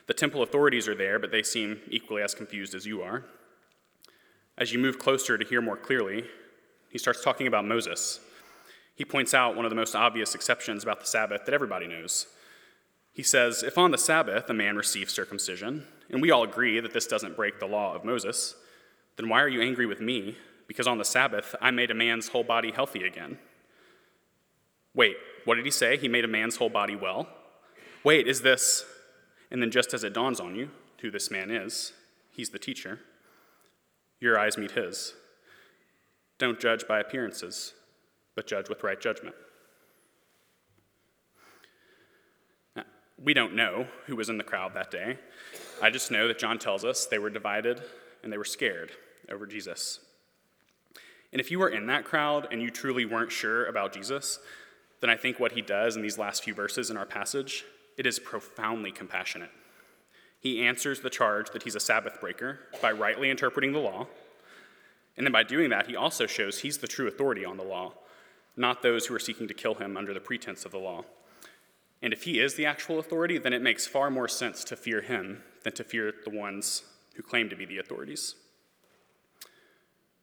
The 0.06 0.14
temple 0.14 0.42
authorities 0.42 0.88
are 0.88 0.94
there, 0.94 1.18
but 1.18 1.30
they 1.30 1.42
seem 1.42 1.80
equally 1.88 2.22
as 2.22 2.34
confused 2.34 2.74
as 2.74 2.86
you 2.86 3.02
are. 3.02 3.24
As 4.58 4.72
you 4.72 4.78
move 4.78 4.98
closer 4.98 5.38
to 5.38 5.44
hear 5.44 5.62
more 5.62 5.76
clearly, 5.76 6.24
he 6.90 6.98
starts 6.98 7.24
talking 7.24 7.46
about 7.46 7.64
Moses. 7.64 8.20
He 8.94 9.04
points 9.04 9.32
out 9.32 9.56
one 9.56 9.64
of 9.64 9.70
the 9.70 9.76
most 9.76 9.94
obvious 9.94 10.34
exceptions 10.34 10.82
about 10.82 11.00
the 11.00 11.06
Sabbath 11.06 11.44
that 11.44 11.54
everybody 11.54 11.86
knows. 11.86 12.26
He 13.12 13.22
says, 13.22 13.62
If 13.62 13.78
on 13.78 13.90
the 13.90 13.98
Sabbath 13.98 14.50
a 14.50 14.54
man 14.54 14.76
receives 14.76 15.12
circumcision, 15.12 15.86
and 16.10 16.20
we 16.20 16.30
all 16.30 16.42
agree 16.42 16.80
that 16.80 16.92
this 16.92 17.06
doesn't 17.06 17.36
break 17.36 17.58
the 17.58 17.66
law 17.66 17.94
of 17.94 18.04
Moses, 18.04 18.54
then 19.16 19.28
why 19.28 19.40
are 19.42 19.48
you 19.48 19.62
angry 19.62 19.86
with 19.86 20.00
me 20.00 20.36
because 20.72 20.86
on 20.86 20.96
the 20.96 21.04
Sabbath 21.04 21.54
I 21.60 21.70
made 21.70 21.90
a 21.90 21.94
man's 21.94 22.28
whole 22.28 22.44
body 22.44 22.70
healthy 22.70 23.04
again. 23.04 23.38
Wait, 24.94 25.16
what 25.44 25.56
did 25.56 25.66
he 25.66 25.70
say? 25.70 25.98
He 25.98 26.08
made 26.08 26.24
a 26.24 26.28
man's 26.28 26.56
whole 26.56 26.70
body 26.70 26.96
well? 26.96 27.28
Wait, 28.04 28.26
is 28.26 28.40
this. 28.40 28.84
And 29.52 29.60
then, 29.60 29.70
just 29.70 29.92
as 29.92 30.02
it 30.02 30.14
dawns 30.14 30.40
on 30.40 30.56
you 30.56 30.70
who 31.02 31.10
this 31.10 31.30
man 31.30 31.50
is, 31.50 31.92
he's 32.30 32.48
the 32.50 32.58
teacher, 32.58 33.00
your 34.18 34.38
eyes 34.38 34.56
meet 34.56 34.70
his. 34.70 35.12
Don't 36.38 36.58
judge 36.58 36.88
by 36.88 37.00
appearances, 37.00 37.74
but 38.34 38.46
judge 38.46 38.70
with 38.70 38.82
right 38.82 38.98
judgment. 38.98 39.36
Now, 42.74 42.84
we 43.22 43.34
don't 43.34 43.54
know 43.54 43.86
who 44.06 44.16
was 44.16 44.30
in 44.30 44.38
the 44.38 44.44
crowd 44.44 44.72
that 44.72 44.90
day. 44.90 45.18
I 45.82 45.90
just 45.90 46.10
know 46.10 46.26
that 46.28 46.38
John 46.38 46.58
tells 46.58 46.82
us 46.82 47.04
they 47.04 47.18
were 47.18 47.28
divided 47.28 47.82
and 48.22 48.32
they 48.32 48.38
were 48.38 48.44
scared 48.44 48.92
over 49.30 49.46
Jesus. 49.46 50.00
And 51.30 51.40
if 51.40 51.50
you 51.50 51.58
were 51.58 51.68
in 51.68 51.86
that 51.88 52.06
crowd 52.06 52.48
and 52.50 52.62
you 52.62 52.70
truly 52.70 53.04
weren't 53.04 53.32
sure 53.32 53.66
about 53.66 53.92
Jesus, 53.92 54.38
then 55.02 55.10
I 55.10 55.16
think 55.16 55.38
what 55.38 55.52
he 55.52 55.60
does 55.60 55.94
in 55.94 56.02
these 56.02 56.16
last 56.16 56.42
few 56.42 56.54
verses 56.54 56.90
in 56.90 56.96
our 56.96 57.06
passage, 57.06 57.64
it 57.96 58.06
is 58.06 58.18
profoundly 58.18 58.92
compassionate. 58.92 59.50
He 60.40 60.64
answers 60.66 61.00
the 61.00 61.10
charge 61.10 61.50
that 61.50 61.62
he's 61.62 61.76
a 61.76 61.80
Sabbath 61.80 62.20
breaker 62.20 62.58
by 62.80 62.90
rightly 62.90 63.30
interpreting 63.30 63.72
the 63.72 63.78
law. 63.78 64.08
And 65.16 65.26
then 65.26 65.32
by 65.32 65.44
doing 65.44 65.70
that, 65.70 65.86
he 65.86 65.94
also 65.94 66.26
shows 66.26 66.60
he's 66.60 66.78
the 66.78 66.88
true 66.88 67.06
authority 67.06 67.44
on 67.44 67.56
the 67.56 67.62
law, 67.62 67.92
not 68.56 68.82
those 68.82 69.06
who 69.06 69.14
are 69.14 69.20
seeking 69.20 69.46
to 69.46 69.54
kill 69.54 69.74
him 69.74 69.96
under 69.96 70.12
the 70.12 70.20
pretense 70.20 70.64
of 70.64 70.72
the 70.72 70.78
law. 70.78 71.04
And 72.02 72.12
if 72.12 72.24
he 72.24 72.40
is 72.40 72.54
the 72.54 72.66
actual 72.66 72.98
authority, 72.98 73.38
then 73.38 73.52
it 73.52 73.62
makes 73.62 73.86
far 73.86 74.10
more 74.10 74.26
sense 74.26 74.64
to 74.64 74.76
fear 74.76 75.00
him 75.00 75.44
than 75.62 75.74
to 75.74 75.84
fear 75.84 76.12
the 76.24 76.30
ones 76.30 76.82
who 77.14 77.22
claim 77.22 77.48
to 77.48 77.56
be 77.56 77.64
the 77.64 77.78
authorities. 77.78 78.34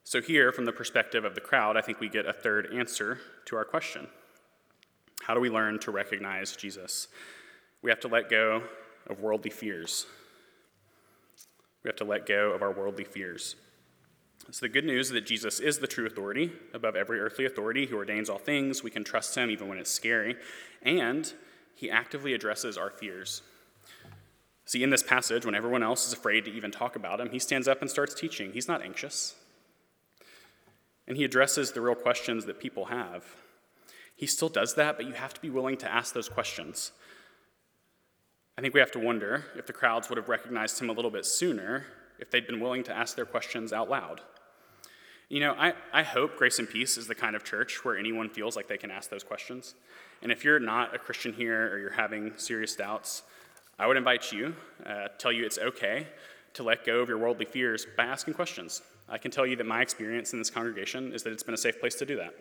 So, 0.04 0.22
here, 0.22 0.52
from 0.52 0.66
the 0.66 0.74
perspective 0.74 1.24
of 1.24 1.36
the 1.36 1.42
crowd, 1.42 1.78
I 1.78 1.82
think 1.82 2.00
we 2.00 2.10
get 2.10 2.26
a 2.26 2.34
third 2.34 2.74
answer 2.74 3.20
to 3.46 3.56
our 3.56 3.64
question 3.64 4.08
How 5.22 5.34
do 5.34 5.40
we 5.40 5.50
learn 5.50 5.80
to 5.80 5.92
recognize 5.92 6.56
Jesus? 6.56 7.08
We 7.82 7.90
have 7.90 8.00
to 8.02 8.08
let 8.08 8.30
go 8.30 8.64
of 9.08 9.20
worldly 9.20 9.52
fears. 9.52 10.06
We 11.84 11.90
have 11.90 11.96
to 11.98 12.06
let 12.06 12.26
go 12.26 12.52
of 12.52 12.62
our 12.62 12.72
worldly 12.72 13.06
fears. 13.06 13.56
So, 14.52 14.66
the 14.66 14.70
good 14.70 14.86
news 14.86 15.08
is 15.08 15.14
that 15.14 15.26
Jesus 15.26 15.60
is 15.60 15.80
the 15.80 15.88
true 15.88 16.08
authority 16.08 16.52
above 16.74 16.96
every 16.96 17.20
earthly 17.20 17.46
authority 17.46 17.86
who 17.86 17.98
ordains 17.98 18.30
all 18.30 18.40
things. 18.40 18.84
We 18.84 18.90
can 18.90 19.04
trust 19.04 19.36
him 19.36 19.52
even 19.52 19.68
when 19.68 19.78
it's 19.78 19.92
scary. 19.92 20.36
And 20.82 21.32
he 21.76 21.90
actively 21.90 22.34
addresses 22.34 22.78
our 22.78 22.90
fears. 22.90 23.42
See, 24.66 24.84
in 24.84 24.90
this 24.90 25.04
passage, 25.04 25.46
when 25.46 25.56
everyone 25.56 25.84
else 25.84 26.08
is 26.08 26.14
afraid 26.14 26.46
to 26.46 26.52
even 26.52 26.72
talk 26.72 26.96
about 26.96 27.20
him, 27.20 27.30
he 27.30 27.40
stands 27.40 27.68
up 27.68 27.82
and 27.82 27.90
starts 27.90 28.14
teaching. 28.14 28.52
He's 28.54 28.68
not 28.68 28.82
anxious 28.82 29.36
and 31.10 31.18
he 31.18 31.26
addresses 31.26 31.72
the 31.72 31.82
real 31.82 31.96
questions 31.96 32.46
that 32.46 32.60
people 32.60 32.86
have. 32.86 33.26
He 34.16 34.28
still 34.28 34.48
does 34.48 34.76
that, 34.76 34.96
but 34.96 35.08
you 35.08 35.14
have 35.14 35.34
to 35.34 35.42
be 35.42 35.50
willing 35.50 35.76
to 35.78 35.92
ask 35.92 36.14
those 36.14 36.30
questions. 36.30 36.92
I 38.60 38.62
think 38.62 38.74
we 38.74 38.82
have 38.82 38.92
to 38.92 39.00
wonder 39.00 39.46
if 39.56 39.68
the 39.68 39.72
crowds 39.72 40.10
would 40.10 40.18
have 40.18 40.28
recognized 40.28 40.82
him 40.82 40.90
a 40.90 40.92
little 40.92 41.12
bit 41.12 41.26
sooner 41.26 41.86
if 42.20 42.30
they'd 42.30 42.46
been 42.46 42.60
willing 42.60 42.84
to 42.84 42.94
ask 42.94 43.16
their 43.16 43.24
questions 43.24 43.72
out 43.72 43.90
loud. 43.90 44.20
You 45.30 45.40
know, 45.40 45.54
I, 45.54 45.76
I 45.94 46.04
hope 46.04 46.36
Grace 46.36 46.60
and 46.60 46.70
Peace 46.70 46.98
is 46.98 47.08
the 47.08 47.16
kind 47.16 47.38
of 47.38 47.46
church 47.46 47.86
where 47.86 47.98
anyone 47.98 48.28
feels 48.28 48.58
like 48.58 48.68
they 48.68 48.76
can 48.76 48.92
ask 48.92 49.10
those 49.10 49.24
questions. 49.24 49.76
And 50.22 50.30
if 50.30 50.44
you're 50.44 50.60
not 50.60 50.94
a 50.94 51.00
Christian 51.00 51.32
here 51.32 51.72
or 51.72 51.80
you're 51.80 51.92
having 51.92 52.34
serious 52.36 52.76
doubts, 52.76 53.24
I 53.80 53.88
would 53.88 53.96
invite 53.96 54.34
you, 54.34 54.54
uh, 54.86 55.08
tell 55.18 55.32
you 55.32 55.46
it's 55.46 55.58
okay 55.58 56.08
to 56.56 56.64
let 56.64 56.86
go 56.86 57.00
of 57.00 57.08
your 57.08 57.18
worldly 57.18 57.46
fears 57.46 57.88
by 57.96 58.04
asking 58.04 58.34
questions. 58.34 58.82
I 59.08 59.20
can 59.20 59.32
tell 59.32 59.48
you 59.48 59.56
that 59.56 59.68
my 59.68 59.82
experience 59.82 60.34
in 60.34 60.40
this 60.40 60.50
congregation 60.50 61.14
is 61.14 61.24
that 61.24 61.32
it's 61.32 61.44
been 61.44 61.54
a 61.54 61.58
safe 61.58 61.80
place 61.80 61.96
to 61.96 62.06
do 62.06 62.18
that. 62.18 62.36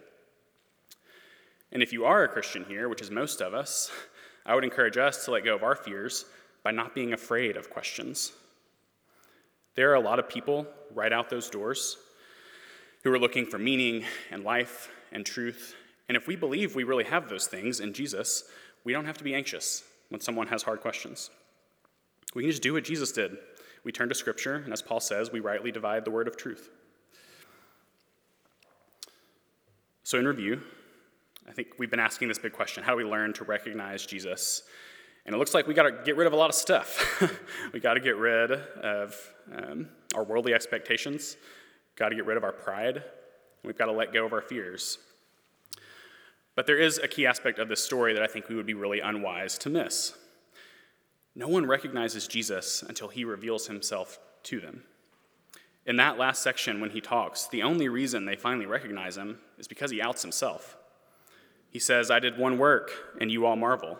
And 1.70 1.80
if 1.80 1.92
you 1.92 2.06
are 2.06 2.24
a 2.24 2.28
Christian 2.28 2.64
here, 2.64 2.88
which 2.88 3.02
is 3.02 3.08
most 3.08 3.40
of 3.40 3.54
us, 3.54 3.92
I 4.48 4.54
would 4.54 4.64
encourage 4.64 4.96
us 4.96 5.26
to 5.26 5.30
let 5.30 5.44
go 5.44 5.54
of 5.54 5.62
our 5.62 5.76
fears 5.76 6.24
by 6.64 6.70
not 6.70 6.94
being 6.94 7.12
afraid 7.12 7.58
of 7.58 7.68
questions. 7.68 8.32
There 9.74 9.90
are 9.90 9.96
a 9.96 10.00
lot 10.00 10.18
of 10.18 10.28
people 10.28 10.66
right 10.94 11.12
out 11.12 11.28
those 11.28 11.50
doors 11.50 11.98
who 13.04 13.12
are 13.12 13.18
looking 13.18 13.44
for 13.44 13.58
meaning 13.58 14.04
and 14.30 14.42
life 14.42 14.90
and 15.12 15.24
truth. 15.24 15.76
And 16.08 16.16
if 16.16 16.26
we 16.26 16.34
believe 16.34 16.74
we 16.74 16.84
really 16.84 17.04
have 17.04 17.28
those 17.28 17.46
things 17.46 17.80
in 17.80 17.92
Jesus, 17.92 18.44
we 18.84 18.94
don't 18.94 19.04
have 19.04 19.18
to 19.18 19.24
be 19.24 19.34
anxious 19.34 19.84
when 20.08 20.22
someone 20.22 20.46
has 20.46 20.62
hard 20.62 20.80
questions. 20.80 21.28
We 22.34 22.42
can 22.42 22.50
just 22.50 22.62
do 22.62 22.72
what 22.72 22.84
Jesus 22.84 23.12
did. 23.12 23.36
We 23.84 23.92
turn 23.92 24.08
to 24.08 24.14
Scripture, 24.14 24.56
and 24.56 24.72
as 24.72 24.80
Paul 24.80 25.00
says, 25.00 25.30
we 25.30 25.40
rightly 25.40 25.70
divide 25.70 26.06
the 26.06 26.10
word 26.10 26.26
of 26.26 26.38
truth. 26.38 26.70
So, 30.04 30.18
in 30.18 30.26
review, 30.26 30.62
I 31.48 31.52
think 31.52 31.68
we've 31.78 31.90
been 31.90 32.00
asking 32.00 32.28
this 32.28 32.38
big 32.38 32.52
question 32.52 32.82
how 32.82 32.92
do 32.92 32.98
we 32.98 33.04
learn 33.04 33.32
to 33.34 33.44
recognize 33.44 34.04
Jesus? 34.04 34.62
And 35.24 35.34
it 35.34 35.38
looks 35.38 35.52
like 35.52 35.66
we 35.66 35.74
got 35.74 35.82
to 35.82 35.92
get 36.04 36.16
rid 36.16 36.26
of 36.26 36.32
a 36.32 36.36
lot 36.36 36.48
of 36.48 36.54
stuff. 36.54 37.22
we 37.72 37.80
got 37.80 37.94
to 37.94 38.00
get 38.00 38.16
rid 38.16 38.50
of 38.50 39.14
um, 39.54 39.88
our 40.14 40.24
worldly 40.24 40.54
expectations, 40.54 41.36
got 41.96 42.08
to 42.08 42.14
get 42.14 42.24
rid 42.24 42.36
of 42.36 42.44
our 42.44 42.52
pride, 42.52 43.04
we've 43.62 43.76
got 43.76 43.86
to 43.86 43.92
let 43.92 44.12
go 44.12 44.24
of 44.24 44.32
our 44.32 44.40
fears. 44.40 44.98
But 46.54 46.66
there 46.66 46.78
is 46.78 46.98
a 46.98 47.06
key 47.06 47.26
aspect 47.26 47.58
of 47.58 47.68
this 47.68 47.84
story 47.84 48.14
that 48.14 48.22
I 48.22 48.26
think 48.26 48.48
we 48.48 48.54
would 48.54 48.64
be 48.66 48.74
really 48.74 49.00
unwise 49.00 49.58
to 49.58 49.68
miss. 49.68 50.16
No 51.34 51.46
one 51.46 51.66
recognizes 51.66 52.26
Jesus 52.26 52.82
until 52.82 53.08
he 53.08 53.24
reveals 53.24 53.66
himself 53.66 54.18
to 54.44 54.60
them. 54.60 54.84
In 55.84 55.96
that 55.96 56.18
last 56.18 56.42
section, 56.42 56.80
when 56.80 56.90
he 56.90 57.00
talks, 57.00 57.48
the 57.48 57.62
only 57.62 57.88
reason 57.88 58.24
they 58.24 58.34
finally 58.34 58.66
recognize 58.66 59.18
him 59.18 59.38
is 59.58 59.68
because 59.68 59.90
he 59.90 60.00
outs 60.00 60.22
himself. 60.22 60.77
He 61.70 61.78
says, 61.78 62.10
I 62.10 62.18
did 62.18 62.38
one 62.38 62.58
work, 62.58 62.90
and 63.20 63.30
you 63.30 63.46
all 63.46 63.56
marvel. 63.56 63.98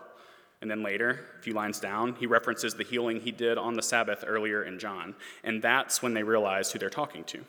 And 0.61 0.71
then 0.71 0.83
later, 0.83 1.21
a 1.39 1.43
few 1.43 1.53
lines 1.53 1.79
down, 1.79 2.17
he 2.17 2.27
references 2.27 2.75
the 2.75 2.83
healing 2.83 3.21
he 3.21 3.31
did 3.31 3.59
on 3.59 3.75
the 3.75 3.83
Sabbath 3.83 4.25
earlier 4.27 4.65
in 4.65 4.79
John. 4.79 5.15
And 5.45 5.63
that's 5.63 6.03
when 6.03 6.15
they 6.15 6.23
realize 6.23 6.73
who 6.73 6.79
they're 6.79 6.91
talking 6.91 7.25
to. 7.25 7.45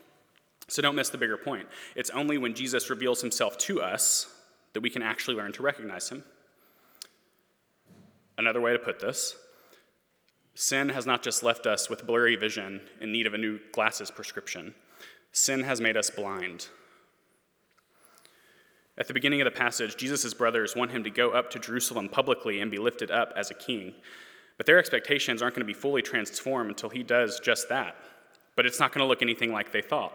So 0.68 0.82
don't 0.82 0.96
miss 0.96 1.10
the 1.10 1.18
bigger 1.18 1.38
point. 1.38 1.68
It's 1.96 2.12
only 2.12 2.38
when 2.38 2.54
Jesus 2.54 2.90
reveals 2.90 3.22
himself 3.22 3.58
to 3.60 3.82
us 3.82 4.28
that 4.74 4.82
we 4.82 4.92
can 4.92 5.02
actually 5.02 5.36
learn 5.36 5.52
to 5.54 5.64
recognize 5.64 6.10
him. 6.10 6.24
Another 8.38 8.62
way 8.62 8.74
to 8.74 8.80
put 8.80 9.00
this 9.00 9.36
sin 10.54 10.90
has 10.90 11.06
not 11.06 11.24
just 11.24 11.42
left 11.42 11.66
us 11.66 11.90
with 11.90 12.06
blurry 12.06 12.36
vision 12.36 12.82
in 13.00 13.14
need 13.14 13.26
of 13.26 13.34
a 13.34 13.38
new 13.38 13.60
glasses 13.72 14.12
prescription, 14.12 14.76
sin 15.32 15.64
has 15.64 15.80
made 15.80 15.96
us 15.96 16.10
blind. 16.10 16.68
At 19.00 19.08
the 19.08 19.14
beginning 19.14 19.40
of 19.40 19.46
the 19.46 19.58
passage, 19.58 19.96
Jesus' 19.96 20.34
brothers 20.34 20.76
want 20.76 20.92
him 20.92 21.06
to 21.06 21.10
go 21.10 21.32
up 21.32 21.50
to 21.52 21.60
Jerusalem 21.60 22.10
publicly 22.10 22.60
and 22.60 22.70
be 22.70 22.78
lifted 22.78 23.10
up 23.10 23.32
as 23.38 23.50
a 23.50 23.54
king. 23.54 23.94
But 24.58 24.66
their 24.66 24.78
expectations 24.78 25.42
aren't 25.42 25.56
going 25.56 25.66
to 25.66 25.74
be 25.74 25.80
fully 25.80 26.02
transformed 26.02 26.70
until 26.70 26.90
he 26.90 27.02
does 27.02 27.40
just 27.40 27.70
that. 27.70 27.96
But 28.58 28.66
it's 28.66 28.80
not 28.80 28.92
going 28.92 29.02
to 29.02 29.08
look 29.08 29.22
anything 29.22 29.54
like 29.54 29.72
they 29.72 29.82
thought. 29.82 30.12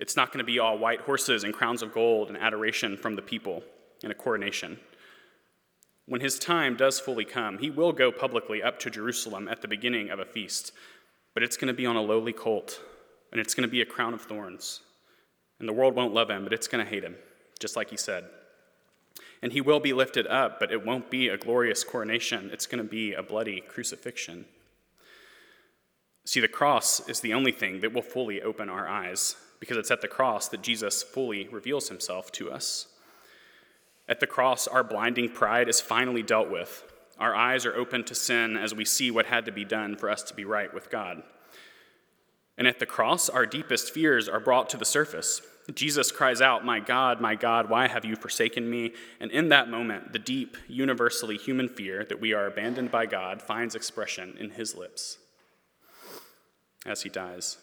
It's 0.00 0.16
not 0.16 0.32
going 0.32 0.38
to 0.38 0.52
be 0.52 0.58
all 0.58 0.76
white 0.76 1.02
horses 1.02 1.44
and 1.44 1.54
crowns 1.54 1.82
of 1.82 1.94
gold 1.94 2.28
and 2.28 2.36
adoration 2.36 2.96
from 2.96 3.14
the 3.14 3.22
people 3.22 3.62
and 4.02 4.10
a 4.10 4.16
coronation. 4.16 4.80
When 6.06 6.20
his 6.20 6.36
time 6.36 6.76
does 6.76 6.98
fully 6.98 7.24
come, 7.24 7.58
he 7.58 7.70
will 7.70 7.92
go 7.92 8.10
publicly 8.10 8.60
up 8.60 8.80
to 8.80 8.90
Jerusalem 8.90 9.46
at 9.46 9.62
the 9.62 9.68
beginning 9.68 10.10
of 10.10 10.18
a 10.18 10.24
feast, 10.24 10.72
but 11.32 11.44
it's 11.44 11.56
going 11.56 11.68
to 11.68 11.74
be 11.74 11.86
on 11.86 11.94
a 11.94 12.02
lowly 12.02 12.32
colt, 12.32 12.80
and 13.30 13.40
it's 13.40 13.54
going 13.54 13.68
to 13.68 13.70
be 13.70 13.82
a 13.82 13.86
crown 13.86 14.14
of 14.14 14.22
thorns. 14.22 14.80
And 15.60 15.68
the 15.68 15.72
world 15.72 15.94
won't 15.94 16.14
love 16.14 16.28
him, 16.28 16.42
but 16.42 16.52
it's 16.52 16.66
going 16.66 16.84
to 16.84 16.90
hate 16.90 17.04
him 17.04 17.14
just 17.60 17.76
like 17.76 17.90
he 17.90 17.96
said. 17.96 18.24
And 19.42 19.52
he 19.52 19.60
will 19.60 19.80
be 19.80 19.92
lifted 19.92 20.26
up, 20.26 20.58
but 20.58 20.72
it 20.72 20.84
won't 20.84 21.10
be 21.10 21.28
a 21.28 21.38
glorious 21.38 21.84
coronation. 21.84 22.50
It's 22.52 22.66
going 22.66 22.82
to 22.82 22.90
be 22.90 23.14
a 23.14 23.22
bloody 23.22 23.60
crucifixion. 23.60 24.46
See, 26.24 26.40
the 26.40 26.48
cross 26.48 27.08
is 27.08 27.20
the 27.20 27.32
only 27.32 27.52
thing 27.52 27.80
that 27.80 27.92
will 27.92 28.02
fully 28.02 28.42
open 28.42 28.68
our 28.68 28.88
eyes, 28.88 29.36
because 29.58 29.76
it's 29.76 29.90
at 29.90 30.00
the 30.00 30.08
cross 30.08 30.48
that 30.48 30.62
Jesus 30.62 31.02
fully 31.02 31.48
reveals 31.48 31.88
himself 31.88 32.30
to 32.32 32.50
us. 32.50 32.88
At 34.08 34.20
the 34.20 34.26
cross, 34.26 34.66
our 34.66 34.84
blinding 34.84 35.30
pride 35.30 35.68
is 35.68 35.80
finally 35.80 36.22
dealt 36.22 36.50
with. 36.50 36.84
Our 37.18 37.34
eyes 37.34 37.64
are 37.64 37.76
open 37.76 38.04
to 38.04 38.14
sin 38.14 38.56
as 38.56 38.74
we 38.74 38.84
see 38.84 39.10
what 39.10 39.26
had 39.26 39.44
to 39.46 39.52
be 39.52 39.64
done 39.64 39.96
for 39.96 40.10
us 40.10 40.22
to 40.24 40.34
be 40.34 40.44
right 40.44 40.72
with 40.72 40.90
God. 40.90 41.22
And 42.58 42.66
at 42.66 42.78
the 42.78 42.86
cross, 42.86 43.28
our 43.28 43.46
deepest 43.46 43.92
fears 43.92 44.28
are 44.28 44.40
brought 44.40 44.68
to 44.70 44.76
the 44.76 44.84
surface. 44.84 45.40
Jesus 45.74 46.10
cries 46.10 46.40
out, 46.40 46.64
My 46.64 46.80
God, 46.80 47.20
my 47.20 47.34
God, 47.34 47.68
why 47.68 47.86
have 47.86 48.04
you 48.04 48.16
forsaken 48.16 48.68
me? 48.68 48.92
And 49.20 49.30
in 49.30 49.50
that 49.50 49.68
moment, 49.68 50.12
the 50.12 50.18
deep, 50.18 50.56
universally 50.68 51.36
human 51.36 51.68
fear 51.68 52.04
that 52.04 52.20
we 52.20 52.32
are 52.32 52.46
abandoned 52.46 52.90
by 52.90 53.06
God 53.06 53.42
finds 53.42 53.74
expression 53.74 54.36
in 54.38 54.50
his 54.50 54.74
lips 54.74 55.18
as 56.86 57.02
he 57.02 57.08
dies. 57.08 57.58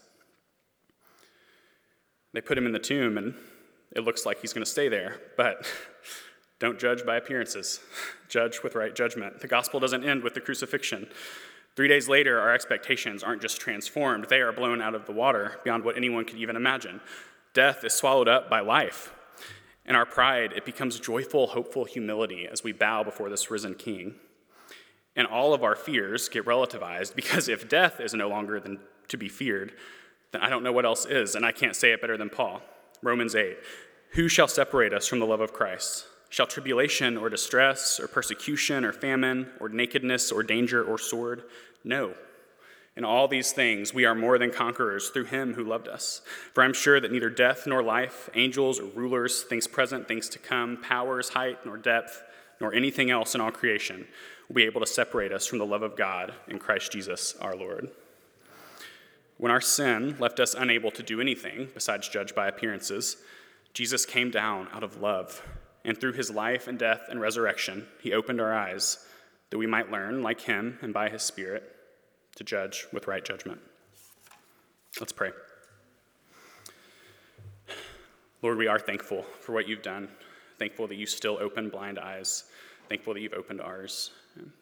They 2.34 2.42
put 2.42 2.58
him 2.58 2.66
in 2.66 2.72
the 2.72 2.80
tomb, 2.80 3.18
and 3.18 3.34
it 3.96 4.04
looks 4.04 4.26
like 4.26 4.42
he's 4.42 4.54
going 4.54 4.64
to 4.64 4.70
stay 4.70 4.90
there, 4.90 5.20
but 5.36 5.66
don't 6.60 6.80
judge 6.80 7.06
by 7.06 7.16
appearances. 7.18 7.80
Judge 8.30 8.60
with 8.62 8.76
right 8.76 8.94
judgment. 8.94 9.40
The 9.40 9.48
gospel 9.48 9.80
doesn't 9.80 10.04
end 10.04 10.22
with 10.22 10.34
the 10.34 10.42
crucifixion. 10.42 11.08
Three 11.78 11.88
days 11.88 12.10
later, 12.10 12.42
our 12.42 12.54
expectations 12.54 13.24
aren't 13.24 13.42
just 13.42 13.62
transformed, 13.62 14.26
they 14.28 14.42
are 14.42 14.52
blown 14.52 14.82
out 14.82 14.96
of 14.96 15.06
the 15.06 15.14
water 15.14 15.62
beyond 15.64 15.86
what 15.86 15.96
anyone 15.96 16.26
could 16.26 16.38
even 16.38 16.58
imagine 16.58 17.00
death 17.58 17.84
is 17.84 17.92
swallowed 17.92 18.28
up 18.28 18.52
by 18.52 18.60
life. 18.60 19.12
In 19.84 19.96
our 19.96 20.06
pride, 20.06 20.54
it 20.56 20.64
becomes 20.64 21.00
joyful, 21.00 21.48
hopeful 21.48 21.86
humility 21.86 22.48
as 22.48 22.64
we 22.64 22.72
bow 22.72 23.04
before 23.04 23.32
this 23.32 23.50
risen 23.50 23.74
king. 23.74 24.14
And 25.16 25.26
all 25.26 25.56
of 25.56 25.64
our 25.64 25.76
fears 25.76 26.30
get 26.30 26.46
relativized 26.46 27.16
because 27.22 27.50
if 27.50 27.68
death 27.68 28.00
is 28.00 28.14
no 28.14 28.30
longer 28.30 28.60
than 28.60 28.78
to 29.08 29.18
be 29.18 29.28
feared, 29.28 29.74
then 30.34 30.42
I 30.44 30.50
don't 30.50 30.62
know 30.62 30.72
what 30.72 30.86
else 30.86 31.08
is, 31.08 31.34
and 31.34 31.44
I 31.44 31.52
can't 31.52 31.76
say 31.76 31.92
it 31.94 32.00
better 32.00 32.16
than 32.16 32.30
Paul. 32.30 32.62
Romans 33.02 33.34
8 33.34 33.58
Who 34.12 34.28
shall 34.28 34.48
separate 34.48 34.94
us 34.94 35.08
from 35.08 35.18
the 35.18 35.26
love 35.26 35.42
of 35.42 35.52
Christ? 35.52 36.06
Shall 36.30 36.46
tribulation 36.46 37.18
or 37.18 37.28
distress 37.28 38.00
or 38.00 38.08
persecution 38.08 38.86
or 38.86 38.92
famine 38.92 39.50
or 39.60 39.68
nakedness 39.68 40.32
or 40.32 40.44
danger 40.44 40.84
or 40.84 41.00
sword? 41.00 41.46
No. 41.84 42.14
In 42.98 43.06
all 43.06 43.28
these 43.28 43.52
things, 43.52 43.94
we 43.94 44.06
are 44.06 44.16
more 44.16 44.40
than 44.40 44.50
conquerors 44.50 45.10
through 45.10 45.26
him 45.26 45.54
who 45.54 45.64
loved 45.64 45.88
us. 45.88 46.24
For 46.56 46.64
I'm 46.64 46.74
sure 46.74 47.00
that 47.00 47.12
neither 47.12 47.30
death 47.30 47.68
nor 47.68 47.84
life, 47.84 48.28
angels 48.34 48.80
or 48.80 48.86
rulers, 48.86 49.44
things 49.44 49.68
present, 49.68 50.08
things 50.08 50.28
to 50.30 50.40
come, 50.40 50.78
powers, 50.78 51.30
height, 51.30 51.64
nor 51.64 51.78
depth, 51.78 52.24
nor 52.60 52.74
anything 52.74 53.12
else 53.12 53.36
in 53.36 53.42
all 53.42 53.52
creation 53.52 54.08
will 54.48 54.56
be 54.56 54.64
able 54.64 54.82
to 54.82 54.88
separate 54.88 55.32
us 55.32 55.46
from 55.46 55.60
the 55.60 55.66
love 55.66 55.84
of 55.84 55.96
God 55.96 56.34
in 56.48 56.58
Christ 56.58 56.92
Jesus 56.92 57.36
our 57.40 57.56
Lord. 57.56 57.92
When 59.38 59.52
our 59.52 59.62
sin 59.62 60.16
left 60.20 60.40
us 60.40 60.56
unable 60.56 60.90
to 60.90 61.04
do 61.04 61.22
anything 61.22 61.70
besides 61.76 62.10
judge 62.10 62.34
by 62.34 62.48
appearances, 62.48 63.18
Jesus 63.76 64.08
came 64.08 64.32
down 64.32 64.70
out 64.74 64.82
of 64.82 65.00
love. 65.00 65.44
And 65.86 65.96
through 66.02 66.14
his 66.14 66.32
life 66.32 66.68
and 66.68 66.80
death 66.80 67.04
and 67.12 67.22
resurrection, 67.22 67.86
he 68.02 68.12
opened 68.12 68.42
our 68.42 68.56
eyes 68.56 69.06
that 69.52 69.60
we 69.60 69.68
might 69.68 69.92
learn, 69.92 70.24
like 70.24 70.42
him 70.42 70.80
and 70.82 70.92
by 70.92 71.10
his 71.10 71.22
Spirit, 71.22 71.76
to 72.38 72.44
judge 72.44 72.86
with 72.94 73.08
right 73.08 73.26
judgment. 73.26 73.60
Let's 75.00 75.12
pray. 75.12 75.32
Lord, 78.42 78.58
we 78.58 78.68
are 78.68 78.80
thankful 78.80 79.24
for 79.42 79.52
what 79.52 79.68
you've 79.68 79.82
done, 79.82 80.08
thankful 80.60 80.88
that 80.88 80.96
you 80.96 81.08
still 81.08 81.38
open 81.42 81.70
blind 81.70 81.98
eyes, 82.00 82.46
thankful 82.88 83.16
that 83.16 83.22
you've 83.22 83.34
opened 83.34 83.60
ours. 83.60 84.12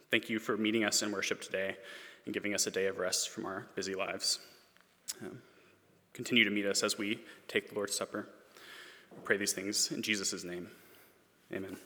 Thank 0.09 0.29
you 0.29 0.39
for 0.39 0.55
meeting 0.55 0.85
us 0.85 1.03
in 1.03 1.11
worship 1.11 1.41
today 1.41 1.75
and 2.25 2.33
giving 2.33 2.53
us 2.53 2.67
a 2.67 2.71
day 2.71 2.87
of 2.87 2.97
rest 2.97 3.29
from 3.29 3.45
our 3.45 3.67
busy 3.75 3.93
lives. 3.93 4.39
Um, 5.21 5.41
continue 6.13 6.45
to 6.45 6.49
meet 6.49 6.65
us 6.65 6.83
as 6.83 6.97
we 6.97 7.19
take 7.47 7.69
the 7.69 7.75
Lord's 7.75 7.95
Supper. 7.95 8.29
We 9.11 9.21
pray 9.23 9.37
these 9.37 9.53
things 9.53 9.91
in 9.91 10.01
Jesus' 10.01 10.43
name. 10.43 10.69
Amen. 11.53 11.77